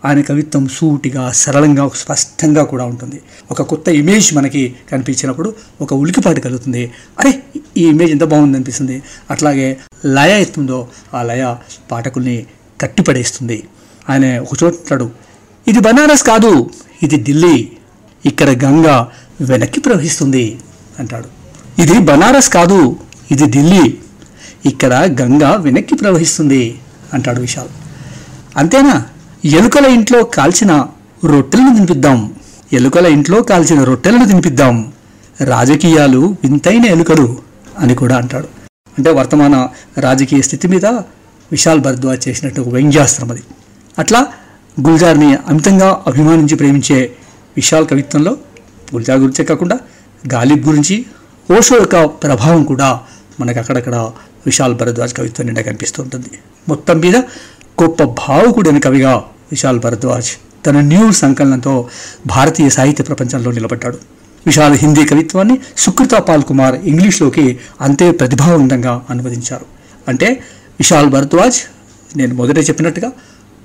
ఆయన 0.06 0.22
కవిత్వం 0.22 0.68
సూటిగా 0.68 1.32
సరళంగా 1.32 1.90
స్పష్టంగా 1.96 2.64
కూడా 2.64 2.86
ఉంటుంది. 2.86 3.22
ఒక 3.52 3.62
కొత్త 3.62 3.88
ఇమేజ్ 3.88 4.34
మనకి 4.34 4.76
కనిపించినప్పుడు 4.92 5.56
ఒక 5.82 5.94
ఉలికిపాటు 5.94 6.40
కలుగుతుంది. 6.40 6.92
అరే 7.20 7.44
ఈ 7.78 7.86
ఇమేజ్ 7.88 8.12
ఎంత 8.12 8.24
బాగుంది 8.24 8.58
అనిపిస్తుంది. 8.58 9.04
అట్లాగే 9.32 9.78
లయ 10.06 10.42
ఎత్తుందో 10.42 10.88
ఆ 11.14 11.24
లయ 11.24 11.56
పాఠకుల్ని 11.92 12.46
కట్టిపడేస్తుంది 12.82 13.64
ఆయన 14.10 14.40
ఒక 14.40 14.64
చోట్లాడు 14.64 15.12
ఇది 15.68 15.80
బనారస్ 15.80 16.24
కాదు 16.24 16.70
ఇది 17.04 17.24
ఢిల్లీ. 17.24 17.72
ఇక్కడ 18.26 18.50
గంగ 18.66 18.88
వెనక్కి 19.42 19.80
ప్రవహిస్తుంది 19.80 20.60
అంటాడు. 21.00 21.30
ఇది 21.82 22.00
బనారస్ 22.00 22.50
కాదు 22.50 23.00
ఇది 23.32 23.46
ఢిల్లీ. 23.46 23.98
ఇక్కడ 24.66 24.94
గంగ 25.22 25.44
వెనక్కి 25.44 25.96
ప్రవహిస్తుంది 25.96 26.80
అంటాడు 27.14 27.40
విశాల్. 27.42 27.72
అంతేనా? 28.58 29.06
ఎలుకల 29.46 29.86
ఇంట్లో 29.86 30.24
కాల్చిన 30.24 30.86
రొట్టెలను 31.26 31.74
తినిపిద్దాం. 31.74 32.34
ఎలుకల 32.74 33.06
ఇంట్లో 33.06 33.42
కాల్చిన 33.42 33.84
రొట్టెలను 33.84 34.26
తినిపిద్దాం. 34.26 34.94
రాజకీయాలు 35.44 36.36
వింతైన 36.44 36.86
ఎలుకలు 36.86 37.38
అని 37.80 37.96
కూడా 37.96 38.18
అంటాడు. 38.18 38.48
అంటే 38.98 39.12
వర్తమాన 39.12 39.70
రాజకీయ 40.00 40.42
స్థితి 40.42 40.68
మీద 40.68 40.86
విశాల్ 41.52 41.80
భరద్వాజ్ 41.80 42.30
చేసినట్టు 42.30 42.62
వ్యంగ్యాస్త్రం 42.62 43.32
అది. 43.32 43.42
అట్లా 44.00 44.28
గుల్జార్ని 44.88 45.36
అమితంగా 45.36 46.04
అభిమానించి 46.08 46.56
ప్రేమించే 46.56 47.12
విశాల్ 47.56 47.88
కవిత్వంలో 47.88 48.32
గుల్జార్ 48.96 49.20
గురించే 49.20 49.46
కాకుండా 49.46 49.80
గాలిబ్ 50.34 50.68
గురించి 50.68 51.06
ఓషో 51.58 51.76
యొక్క 51.76 52.06
ప్రభావం 52.06 52.64
కూడా 52.64 53.00
మనకు 53.40 53.60
అక్కడక్కడ 53.60 53.96
విశాల్ 54.46 54.76
భరద్వాజ్ 54.76 55.14
కవిత్వం 55.14 55.46
నిండా 55.46 55.62
కనిపిస్తూ 55.62 56.04
ఉంటుంది. 56.04 56.28
మొత్తం 56.70 57.00
మీద 57.00 57.14
గొప్ప 57.82 58.04
భావుకుడైన 58.04 58.80
కవిగా 58.80 59.14
విశాల్ 59.52 59.80
భరద్వాజ్ 59.80 60.30
తన 60.66 60.80
న్యూ 60.80 61.12
సంకలనంతో 61.12 61.90
భారతీయ 62.28 62.70
సాహిత్య 62.70 63.04
ప్రపంచంలో 63.04 63.52
నిలబడ్డాడు. 63.52 63.98
విశాల్ 64.46 64.74
హిందీ 64.74 65.06
కవిత్వాన్ని 65.06 65.58
సుకృత 65.78 66.14
పాల్ 66.14 66.44
కుమార్ 66.44 66.76
ఇంగ్లీష్లోకి 66.76 67.60
అంతే 67.82 68.12
ప్రతిభావంతంగా 68.12 69.02
అనువదించారు. 69.10 69.66
అంటే 70.08 70.28
విశాల్ 70.80 71.10
భరద్వాజ్ 71.10 71.60
నేను 72.18 72.36
మొదట 72.36 72.58
చెప్పినట్టుగా 72.58 73.12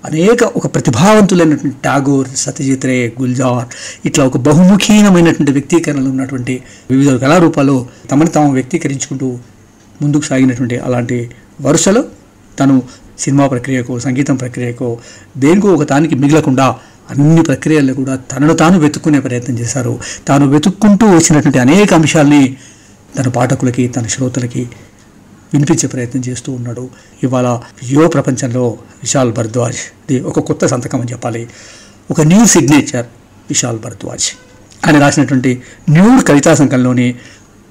అనేక 0.05 0.45
ఒక 0.45 0.67
ప్రతిభావంతులైనటువంటి 0.75 1.77
టాగోర్ 1.85 2.29
సత్యజిత్ 2.37 2.87
రే 2.87 3.13
గుల్జార్ 3.21 3.69
ఇట్లా 4.05 4.25
ఒక 4.25 4.37
బహుముఖీనమైనటువంటి 4.37 5.53
వ్యక్తీకరణలు 5.53 6.09
ఉన్నటువంటి 6.09 6.55
వివిధ 6.91 7.17
కళారూపాలు 7.17 7.87
తమను 8.11 8.29
తాము 8.29 8.53
వ్యక్తీకరించుకుంటూ 8.53 9.39
ముందుకు 10.03 10.25
సాగినటువంటి 10.25 10.79
అలాంటి 10.79 11.31
వరుసలో 11.61 12.05
తను 12.61 12.83
సినిమా 13.19 13.47
ప్రక్రియకు 13.47 13.99
సంగీతం 13.99 14.37
ప్రక్రియకు 14.37 14.99
దేనికో 15.37 15.75
ఒక 15.75 15.89
తానికి 15.89 16.15
మిగలకుండా 16.15 16.77
అన్ని 17.11 17.43
ప్రక్రియల్లో 17.43 17.95
కూడా 17.95 18.17
తనను 18.17 18.55
తాను 18.55 18.79
వెతుక్కునే 18.79 19.21
ప్రయత్నం 19.21 19.59
చేశారు. 19.59 19.99
తాను 20.29 20.49
వెతుక్కుంటూ 20.49 21.07
వచ్చినటువంటి 21.07 21.59
అనేక 21.59 21.95
అంశాల్ని 21.95 22.57
తన 23.19 23.29
పాఠకులకి 23.29 23.89
తన 23.89 24.07
శ్రోతలకి 24.07 24.69
వినిపించే 25.53 25.89
ప్రయత్నం 25.89 26.23
చేస్తూ 26.29 26.53
ఉన్నాడు. 26.53 26.89
ఇవాళ 27.23 27.61
యువ 27.85 28.09
ప్రపంచంలో 28.09 28.69
విశాల్ 28.69 29.33
భరద్వాజ్. 29.33 29.77
ఇది 30.11 30.21
ఒక 30.21 30.41
కొత్త 30.41 30.67
సంతకం 30.67 31.01
అని 31.01 31.13
చెప్పాలి. 31.13 31.49
ఒక 32.11 32.21
న్యూ 32.21 32.45
సిగ్నేచర్ 32.45 33.07
విశాల్ 33.49 33.79
భరద్వాజ్. 33.79 34.25
ఆయన 34.87 35.01
రాసినటువంటి 35.01 35.63
న్యూడ్ 35.91 36.27
కవితా 36.27 36.55
సంకలనంలోని 36.55 37.15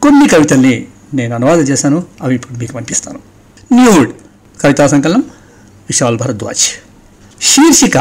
కొన్ని 0.02 0.28
కవితల్ని 0.28 0.86
నేను 1.14 1.36
అనువాదం 1.36 1.62
చేశాను. 1.62 2.04
అవి 2.22 2.36
ఇప్పుడు 2.36 2.60
మీకు 2.60 2.74
పంపిస్తాను. 2.74 3.20
న్యూడ్ 3.74 4.10
కవితా 4.62 4.88
సంకలనం 4.88 5.24
విశాల్ 5.90 6.18
భరద్వాజ్. 6.18 6.60
శీర్షిక 7.42 7.98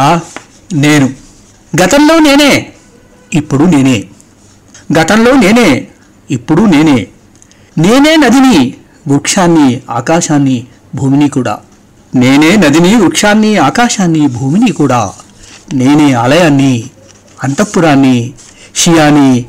నేను. 0.73 1.11
గతంలో 1.83 2.18
నేనే 2.18 2.73
ఇప్పుడు 3.35 3.64
నేనే. 3.64 4.05
గతంలో 4.99 5.33
నేనే 5.33 5.87
ఇప్పుడు 6.31 6.62
నేనే. 6.62 7.07
నేనే 7.79 8.16
నదిని 8.16 8.75
వృక్షాన్ని 9.09 9.83
ఆకాశాన్ని 9.90 10.66
భూమిని 10.94 11.29
కూడా. 11.29 11.59
నేనే 12.14 12.57
నదిని 12.57 12.97
వృక్షాన్ని 12.97 13.57
ఆకాశాన్ని 13.57 14.27
భూమిని 14.27 14.73
కూడా. 14.73 15.12
నేనే 15.75 16.12
ఆలయాన్ని 16.12 16.85
అంతఃపురాన్ని 17.44 18.33
షియాని 18.77 19.44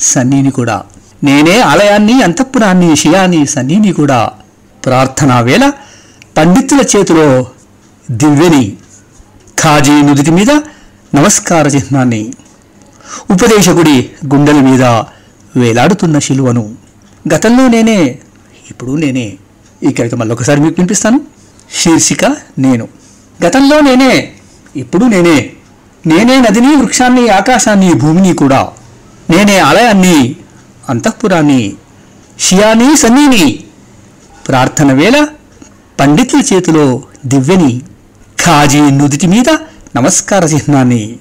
సన్నీని 0.00 0.50
కూడా. 0.50 0.82
నేనే 1.24 1.60
ఆలయాన్ని 1.60 2.22
అంతఃపురాన్ని 2.22 2.96
షియాని 2.96 3.46
సన్నీని 3.46 3.92
కూడా. 3.92 4.30
ప్రార్థనా 4.84 5.40
వేళ 5.40 5.72
పండితుల 6.36 6.84
చేతిలో 6.96 7.46
దివ్యని 8.10 8.76
ఖాజీ 9.60 9.92
నుదుటి 9.92 10.30
మీద 10.30 10.50
నమస్కార 11.14 11.68
చిహ్నాన్ని 11.68 12.32
ఉపదేశకుడి 13.30 14.10
గుండెల 14.26 14.60
మీద 14.60 14.82
వేలాడుతున్న 15.56 16.18
శిలువను. 16.18 16.74
గతంలో 17.34 17.68
నేనే 17.68 18.18
ఇప్పుడు 18.70 18.96
నేనే. 18.96 19.32
ఈ 19.82 19.92
కవిత 19.92 20.14
మళ్ళొకసారి 20.14 20.60
మీకు 20.60 20.74
వినిపిస్తాను. 20.78 21.20
శీర్షిక 21.80 22.24
నేను. 22.58 22.88
గతంలో 23.46 23.80
నేనే 23.80 24.32
ఇప్పుడు 24.76 25.04
నేనే. 25.04 25.50
నేనే 26.06 26.40
నదిని 26.40 26.76
వృక్షాన్ని 26.76 27.28
ఆకాశాన్ని 27.28 27.94
భూమిని 27.94 28.34
కూడా. 28.34 28.68
నేనే 29.30 29.58
ఆలయాన్ని 29.58 30.36
అంతఃపురాన్ని 30.88 31.72
షియాని 32.40 32.96
సన్నీని. 32.96 33.64
ప్రార్థన 34.48 34.92
వేళ 34.92 35.26
పండితుల 36.00 36.42
చేతిలో 36.52 37.02
దివ్యని 37.26 37.82
ఖాజీ 38.40 38.80
నుదిటి 38.80 39.26
మీద 39.26 39.48
నమస్కార 39.96 40.44
చిహ్నాన్ని 40.44 41.16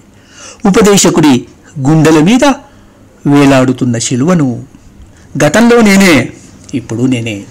ఉపదేశకుడి 0.66 1.46
గుండెల 1.80 2.20
మీద 2.20 2.44
వేలాడుతున్న 3.28 3.98
శిలువను. 3.98 4.64
గతంలో 5.46 5.82
నేనే 5.82 6.30
ఇప్పుడు 6.74 7.02
నేనే. 7.02 7.44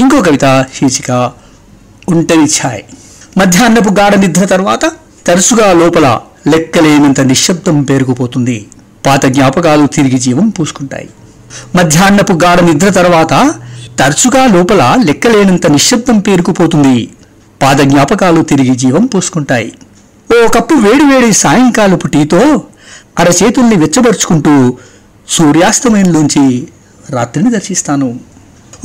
ఇంకో 0.00 0.22
కవిత 0.22 0.66
శీర్షిక 0.74 1.10
ఒంటరి 2.08 2.44
ఛాయ్. 2.44 2.82
మధ్యాహ్నపు 3.38 3.90
గాఢ 3.90 4.14
నిద్ర 4.14 4.44
తర్వాత 4.44 4.90
తరచుగా 5.26 5.72
లోపల 5.72 6.20
లెక్కలేనంత 6.46 7.20
నిశ్శబ్దం 7.20 7.82
పేరుకుపోతుంది. 7.82 8.66
పాత 9.06 9.26
జ్ఞాపకాలు 9.26 9.86
తిరిగి 9.86 10.18
జీవం 10.18 10.48
పూసుకుంటాయి. 10.48 11.08
మధ్యాహ్నపు 11.74 12.32
గాఢ 12.32 12.60
నిద్ర 12.60 12.88
తర్వాత 12.88 13.54
తరచుగా 13.98 14.46
లోపల 14.46 14.96
లెక్కలేనంత 15.04 15.66
నిశ్శబ్దం 15.66 16.18
పేరుకుపోతుంది. 16.18 17.08
పాద 17.62 17.76
జ్ఞాపకాలు 17.76 18.42
తిరిగి 18.42 18.74
జీవం 18.76 19.06
పోసుకుంటాయి. 19.06 19.72
ఓ 20.36 20.46
కప్పు 20.46 20.74
వేడివేడి 20.74 21.32
సాయంకాలపు 21.32 22.06
టీతో 22.06 22.62
అరచేతుల్ని 23.18 23.76
వెచ్చబరుచుకుంటూ 23.76 24.76
సూర్యాస్తమయంలోంచి 25.28 26.68
రాత్రిని 27.10 27.50
దర్శిస్తాను. 27.50 28.20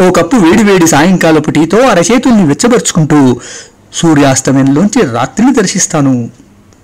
ఓ 0.01 0.11
కప్పు 0.11 0.35
వేడివేడి 0.35 0.87
సాయంకాలపు 0.87 1.51
టీతో 1.51 1.77
అరచేతుల్ని 1.77 2.43
వెచ్చబరుచుకుంటూ 2.43 3.39
సూర్యాస్తమయంలోంచి 3.93 5.01
రాత్రిని 5.11 5.53
దర్శిస్తాను. 5.53 6.29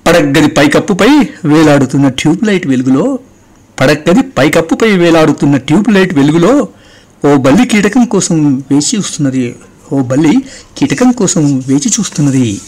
పడగ్గది 0.08 0.47
పైకప్పుపై 0.47 1.10
వేలాడుతున్న 1.45 2.10
ట్యూబ్ 2.10 2.43
లైట్ 2.43 2.67
వెలుగులో 2.67 3.19
పడగ్గది 3.80 4.21
పైకప్పుపై 4.38 4.91
వేలాడుతున్న 4.97 5.58
ట్యూబ్ 5.58 5.89
లైట్ 5.89 6.13
వెలుగులో 6.13 6.67
ఓ 7.25 7.36
బల్లి 7.36 7.65
కీటకం 7.67 8.06
కోసం 8.06 8.38
వేచి 8.71 8.97
వస్తున్నది. 8.97 9.56
ఓ 9.93 10.02
బల్లి 10.02 10.38
కీటకం 10.78 11.12
కోసం 11.12 11.60
వేచి 11.60 11.91
చూస్తున్నది. 11.99 12.62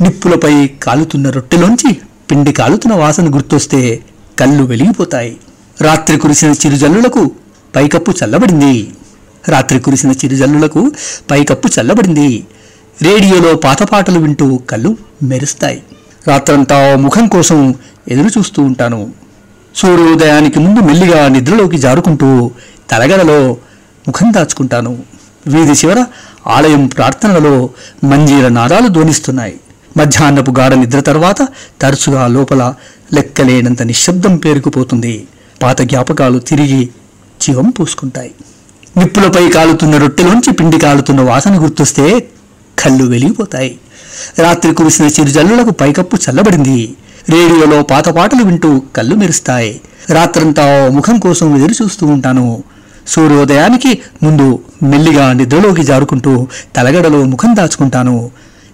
నిప్పులపై 0.00 0.66
కాలుతున్న 0.66 1.30
రొట్టెలోంచి 1.30 1.96
పిండి 2.30 2.52
కాలుతున్న 2.52 2.94
వాసన 2.94 3.34
గుర్తొస్తే 3.34 4.04
కళ్ళు 4.38 4.64
వెలిగిపోతాయి. 4.64 5.36
రాత్రి 5.80 6.18
కురిసిన 6.18 6.52
చిరుజల్లులకు 6.52 7.30
పైకప్పు 7.76 8.14
చల్లబడింది. 8.24 8.92
రాత్రి 9.48 9.80
కురిసిన 9.80 10.12
చిరుజల్లులకు 10.12 10.92
పైకప్పు 11.30 11.80
చల్లబడింది. 11.80 12.46
రేడియోలో 13.02 13.54
పాత 13.54 13.82
పాటలు 13.82 14.20
వింటూ 14.20 14.56
కళ్ళు 14.56 14.96
మెరుస్తాయి. 15.22 15.82
రాత్రంతా 16.28 16.96
ముఖం 16.96 17.28
కోసం 17.28 17.74
ఎదురు 18.08 18.38
చూస్తూ 18.38 18.62
ఉంటాను. 18.62 19.10
సూర్యోదయానికి 19.76 20.58
ముందు 20.58 20.80
మెల్లిగా 20.80 21.28
నిద్రలోకి 21.28 21.78
జారుకుంటూ 21.78 22.50
తలగడలో 22.90 23.56
ముఖం 24.06 24.32
దాచుకుంటాను. 24.32 25.02
వీధి 25.46 25.72
చివర 25.72 26.04
ఆలయం 26.46 26.86
ప్రార్థనలలో 26.86 27.70
మంజీర 28.04 28.48
నాదాలు 28.48 28.88
ధ్వనిస్తున్నాయి. 28.88 29.60
మధ్యాహ్నపు 29.96 30.50
గాఢ 30.50 30.72
నిద్ర 30.72 31.00
తర్వాత 31.00 31.48
తరచుగా 31.80 32.26
లోపల 32.26 32.74
లెక్కలేనంత 33.14 33.82
నిశ్శబ్దం 33.82 34.36
పేరుకుపోతుంది. 34.36 35.26
పాత 35.62 35.82
జ్ఞాపకాలు 35.82 36.38
తిరిగి 36.38 36.88
జీవం 37.42 37.70
పూసుకుంటాయి. 37.70 38.30
నిప్పులపై 38.96 39.48
కాలుతున్న 39.48 39.98
రొట్టెలోంచి 39.98 40.52
పిండి 40.52 40.78
కాలుతున్న 40.78 41.20
వాసన 41.20 41.62
గుర్తొస్తే 41.62 42.26
కళ్ళు 42.78 43.04
వెలిగిపోతాయి. 43.04 43.78
రాత్రి 44.38 44.74
కురిసిన 44.74 45.06
చిరుజల్లులకు 45.06 45.70
పైకప్పు 45.70 46.18
చల్లబడింది. 46.30 46.94
రేడియోలో 47.28 47.82
పాత 47.82 48.08
పాటలు 48.08 48.42
వింటూ 48.42 48.82
కళ్ళు 48.96 49.14
మెరుస్తాయి. 49.14 49.80
రాత్రంతా 50.10 50.90
ముఖం 50.94 51.18
కోసం 51.18 51.56
ఎదురు 51.56 51.74
చూస్తూ 51.82 52.06
ఉంటాను. 52.06 52.62
సూర్యోదయానికి 53.06 53.98
ముందు 54.22 54.62
మెల్లిగా 54.82 55.32
నిద్రలోకి 55.32 55.82
జారుకుంటూ 55.82 56.46
తలగడలో 56.76 57.24
ముఖం 57.24 57.56
దాచుకుంటాను. 57.56 58.30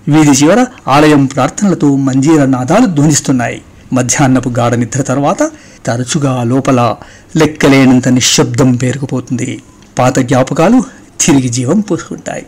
వీధి 0.08 0.30
చివర 0.30 0.66
ఆలయం 0.88 1.24
ప్రార్థనలతో 1.24 1.96
మంజీర 1.96 2.44
నాదాలు 2.44 2.86
ధ్వనిస్తున్నాయి. 2.86 3.62
మధ్యాహ్నపు 3.92 4.48
గాఢ 4.48 4.74
నిద్ర 4.74 5.02
తర్వాత 5.02 5.50
తరచుగా 5.86 6.42
లోపల 6.42 6.94
లెక్కలేనంత 7.36 8.08
నిశ్శబ్దం 8.08 8.76
పేరుకుపోతుంది. 8.76 9.62
పాత 9.98 10.18
జ్ఞాపకాలు 10.18 10.82
తిరిగి 11.20 11.48
జీవం 11.48 11.80
పూసుకుంటాయి. 11.80 12.46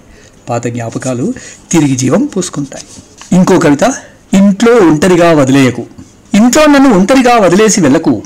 పాత 0.49 0.67
జ్ఞాపకాలు 0.67 1.35
తిరిగి 1.73 1.97
జీవం 1.97 2.25
పూసుకుంటాయి. 2.25 2.85
ఇంకో 3.39 3.59
కవిత 3.59 3.95
ఇంట్లో 4.35 4.75
ఒంటరిగా 4.75 5.33
వదిలేయకు. 5.33 5.87
ఇంట్లో 6.35 6.67
నన్ను 6.67 6.91
ఒంటరిగా 6.91 7.37
వదిలేసి 7.37 7.81
వెళ్ళకు. 7.81 8.23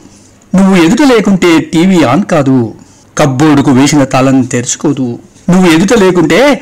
నువ్వు 0.55 0.85
ఎదుట 0.85 1.03
లేకుంటే 1.03 1.61
టీవీ 1.61 2.03
ఆన్ 2.03 2.25
కాదు. 2.25 2.75
కబ్బోర్డుకు 3.19 3.71
వేసిన 3.71 4.05
తాళం 4.05 4.43
తెరుచుకోదు. 4.43 5.19
నువ్వు 5.51 5.73
ఎదుట 5.73 5.93
లేకుంటే 5.93 6.55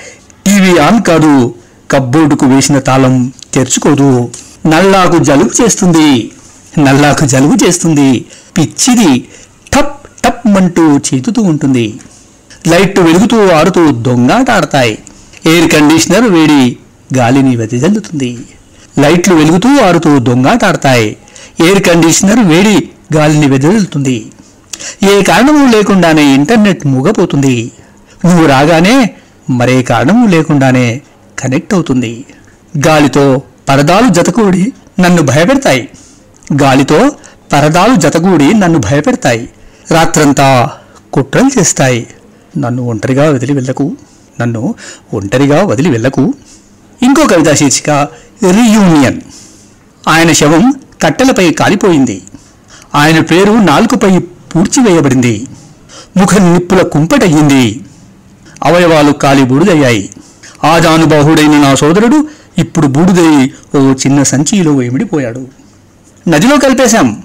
టీవీ 0.46 0.78
ఆన్ 0.78 1.02
కాదు. 1.02 1.54
కబ్బోర్డుకు 1.90 2.46
వేసిన 2.46 2.78
తాళం 2.78 3.32
తెరుచుకోదు. 3.54 4.28
నల్లాకు 4.66 5.24
జలుబు 5.24 5.62
చేస్తుంది. 5.62 6.30
నల్లాకు 6.78 7.26
జలుబు 7.26 7.64
చేస్తుంది. 7.64 8.24
పిచ్చిది 8.58 9.24
టప్ 9.74 10.06
టప్ 10.24 10.48
అంటూ 10.48 10.98
చేతుతూ 10.98 11.42
ఉంటుంది. 11.42 11.94
లైట్ 12.66 12.98
వెలుగుతూ 13.00 13.50
ఆడుతూ 13.50 13.90
దొంగాట 13.90 14.50
ఆడతాయి 14.50 14.98
ఎయిర్ 15.46 15.72
కండిషనర్ 15.72 16.28
వేడి 16.28 16.76
గాలిని 17.16 17.56
వెదజల్లుతుంది. 17.56 18.38
లైట్లు 18.98 19.34
వెలుగుతూ 19.34 19.68
ఆడుతూ 19.84 20.18
దొంగాట 20.18 20.64
ఆడతాయి 20.64 21.16
ఎయిర్ 21.60 21.82
కండిషనర్ 21.82 22.40
వేడి 22.40 22.88
గాలిని 23.16 23.46
వెదజల్లుతుంది. 23.46 24.26
ఏ 25.10 25.22
కారణము 25.22 25.72
లేకుండానే 25.72 26.22
ఇంటర్నెట్ 26.22 26.86
మూగపోతుంది. 26.86 27.72
నువ్వు 28.24 28.46
రాగానే 28.46 29.10
మరే 29.50 29.82
కారణము 29.82 30.26
లేకుండానే 30.26 31.00
కనెక్ట్ 31.38 31.74
అవుతుంది. 31.74 32.24
గాలితో 32.86 33.42
పరదాలు 33.68 34.08
జతకూడి 34.08 34.72
నన్ను 35.00 35.22
భయపెడతాయి. 35.22 35.88
గాలితో 36.62 37.12
పరదాలు 37.52 37.94
జతగూడి 37.94 38.54
నన్ను 38.54 38.78
భయపెడతాయి. 38.78 39.48
రాత్రంతా 39.90 40.70
కుట్రలు 41.12 41.58
చేస్తాయి. 41.58 42.06
నన్ను 42.58 42.82
ఒంటరిగా 42.82 43.30
వదిలి 43.30 43.52
వెళ్ళకు. 43.52 43.96
నన్ను 44.40 44.74
ఒంటరిగా 45.14 45.64
వదిలి 45.64 45.90
వెళ్ళకు. 45.90 46.34
ఇంకో 47.02 47.26
కవితా 47.26 47.54
శీర్షిక 47.54 47.90
రీయూనియన్. 48.42 49.20
ఆయన 50.08 50.32
శవం 50.32 50.74
కట్టెలపై 51.02 51.52
కాలిపోయింది. 51.52 52.22
ఆయన 52.94 53.20
పేరు 53.20 53.52
నాలుకపై 53.52 54.20
పూడ్చివేయబడింది. 54.54 55.46
ముఖం 56.16 56.52
నిప్పుల 56.52 56.82
కుంపటయ్యింది. 56.82 57.80
అవయవాలు 58.62 59.12
కాలి 59.12 59.44
బూడిదయ్యాయి. 59.44 60.10
ఆజానుబాహుడైన 60.64 61.50
నా 61.50 61.74
సోదరుడు 61.74 62.28
ఇప్పుడు 62.58 62.86
బూడిదై 62.86 63.50
ఓ 63.78 63.92
చిన్న 63.92 64.22
సంచిలో 64.22 64.76
వేమిడిపోయాడు 64.76 65.46
నదిలో 66.28 66.58
కలిపేశాం. 66.58 67.22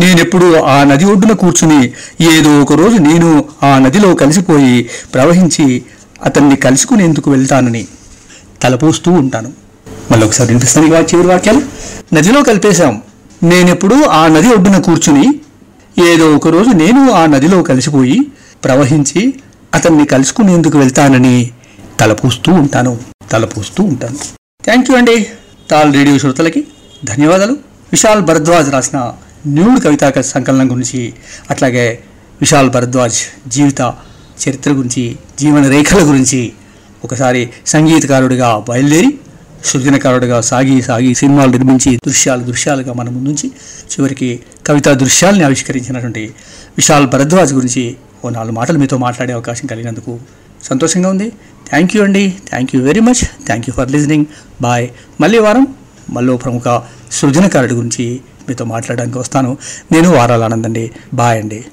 నేనెప్పుడు 0.00 0.60
ఆ 0.60 0.84
నది 0.84 1.04
ఒడ్డున 1.04 1.32
కూర్చుని 1.32 1.92
ఏదో 2.20 2.62
ఒక 2.62 2.72
రోజు 2.72 2.96
నేను 2.96 3.44
ఆ 3.62 3.78
నదిలో 3.78 4.14
కలిసిపోయి 4.14 4.90
ప్రవహించి 5.14 5.82
అతన్ని 6.24 6.56
కలుసుకునేందుకు 6.56 7.30
వెళ్తానని 7.30 7.86
తలపోస్తూ 8.62 9.12
ఉంటాను. 9.12 9.52
మళ్ళీ 10.10 10.26
ఒకసారి 10.26 10.48
వినిపిస్తాను 10.48 10.86
ఇక 10.86 11.14
చివరి 11.14 11.28
వాక్యాలు. 11.28 11.62
నదిలో 12.14 12.42
కలిపేశాం. 12.42 13.02
నేనెప్పుడు 13.42 13.94
ఆ 13.94 14.26
నది 14.26 14.48
ఒడ్డున 14.48 14.78
కూర్చుని 14.78 15.40
ఏదో 16.04 16.36
ఒక 16.36 16.48
రోజు 16.48 16.68
నేను 16.68 17.10
ఆ 17.10 17.26
నదిలో 17.26 17.62
కలిసిపోయి 17.62 18.20
ప్రవహించి 18.64 19.34
అతన్ని 19.74 20.06
కలుసుకునేందుకు 20.06 20.78
వెళ్తానని 20.78 21.50
తలపూస్తూ 22.00 22.52
ఉంటాను. 22.52 23.00
తలపూస్తూ 23.30 23.84
ఉంటాను. 23.84 24.16
థ్యాంక్ 24.64 24.90
యూ 24.90 24.96
అండి. 24.96 25.26
తాల్ 25.70 25.94
రేడియో 25.94 26.18
శ్రోతలకి 26.18 26.66
ధన్యవాదాలు. 27.04 27.52
విశాల్ 27.92 28.20
భరద్వాజ్ 28.20 28.70
రాసిన 28.70 29.12
న్యూడ్ 29.46 29.84
కవితా 29.84 30.22
సంకలనం 30.22 30.70
గురించి 30.70 31.14
అట్లాగే 31.50 31.98
విశాల్ 32.40 32.70
భరద్వాజ్ 32.70 33.48
జీవిత 33.48 33.80
చరిత్ర 34.48 34.70
గురించి 34.70 35.16
జీవన 35.38 35.68
రేఖల 35.68 36.08
గురించి 36.08 36.52
ఒకసారి 37.04 37.50
సంగీతకారుడిగా 37.66 38.64
బయలుదేరి 38.68 39.18
సృజనకారుడిగా 39.66 40.40
సాగి 40.40 40.82
సాగి 40.82 41.14
సినిమాలు 41.14 41.50
నిర్మించి 41.50 41.96
దృశ్యాలు 41.96 42.42
దృశ్యాలుగా 42.42 42.92
మన 42.92 43.08
ముందుంచి 43.08 43.48
చివరికి 43.92 44.28
కవితా 44.66 44.92
దృశ్యాల్ని 44.92 45.44
ఆవిష్కరించినటువంటి 45.44 46.24
విశాల్ 46.76 47.06
భరద్వాజ్ 47.06 47.52
గురించి 47.54 47.96
ఓ 48.24 48.28
నాలుగు 48.28 48.52
మాటలు 48.52 48.78
మీతో 48.78 48.96
మాట్లాడే 48.96 49.32
అవకాశం 49.32 49.66
కలిగినందుకు 49.66 50.18
సంతోషంగా 50.62 51.08
ఉంది. 51.10 51.28
థ్యాంక్ 51.70 51.96
యూ 51.96 52.02
అండి. 52.04 52.34
Thank 52.50 52.76
you 52.76 52.82
very 52.82 53.00
much 53.00 53.22
thank 53.46 53.66
you 53.68 53.72
for 53.74 53.90
listening 53.90 54.26
bye 54.62 54.88
మళ్ళీ 55.20 55.38
వారం 55.38 55.66
మళ్ళీ 56.10 56.36
ప్రముఖ 56.36 56.80
సృజనకారుడి 57.12 57.74
గురించి 57.74 58.20
మీతో 58.48 58.64
మాట్లాడడానికి 58.64 59.18
వస్తాను. 59.18 59.58
నేను 59.92 60.10
వారాలు 60.16 60.42
ఆనందండి. 60.42 60.90
బాయ్ 61.14 61.38
అండి. 61.42 61.64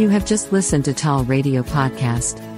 You 0.00 0.08
have 0.14 0.26
just 0.32 0.46
listened 0.56 0.84
to 0.88 0.92
Tall 1.04 1.22
Radio 1.34 1.60
Podcast. 1.76 2.57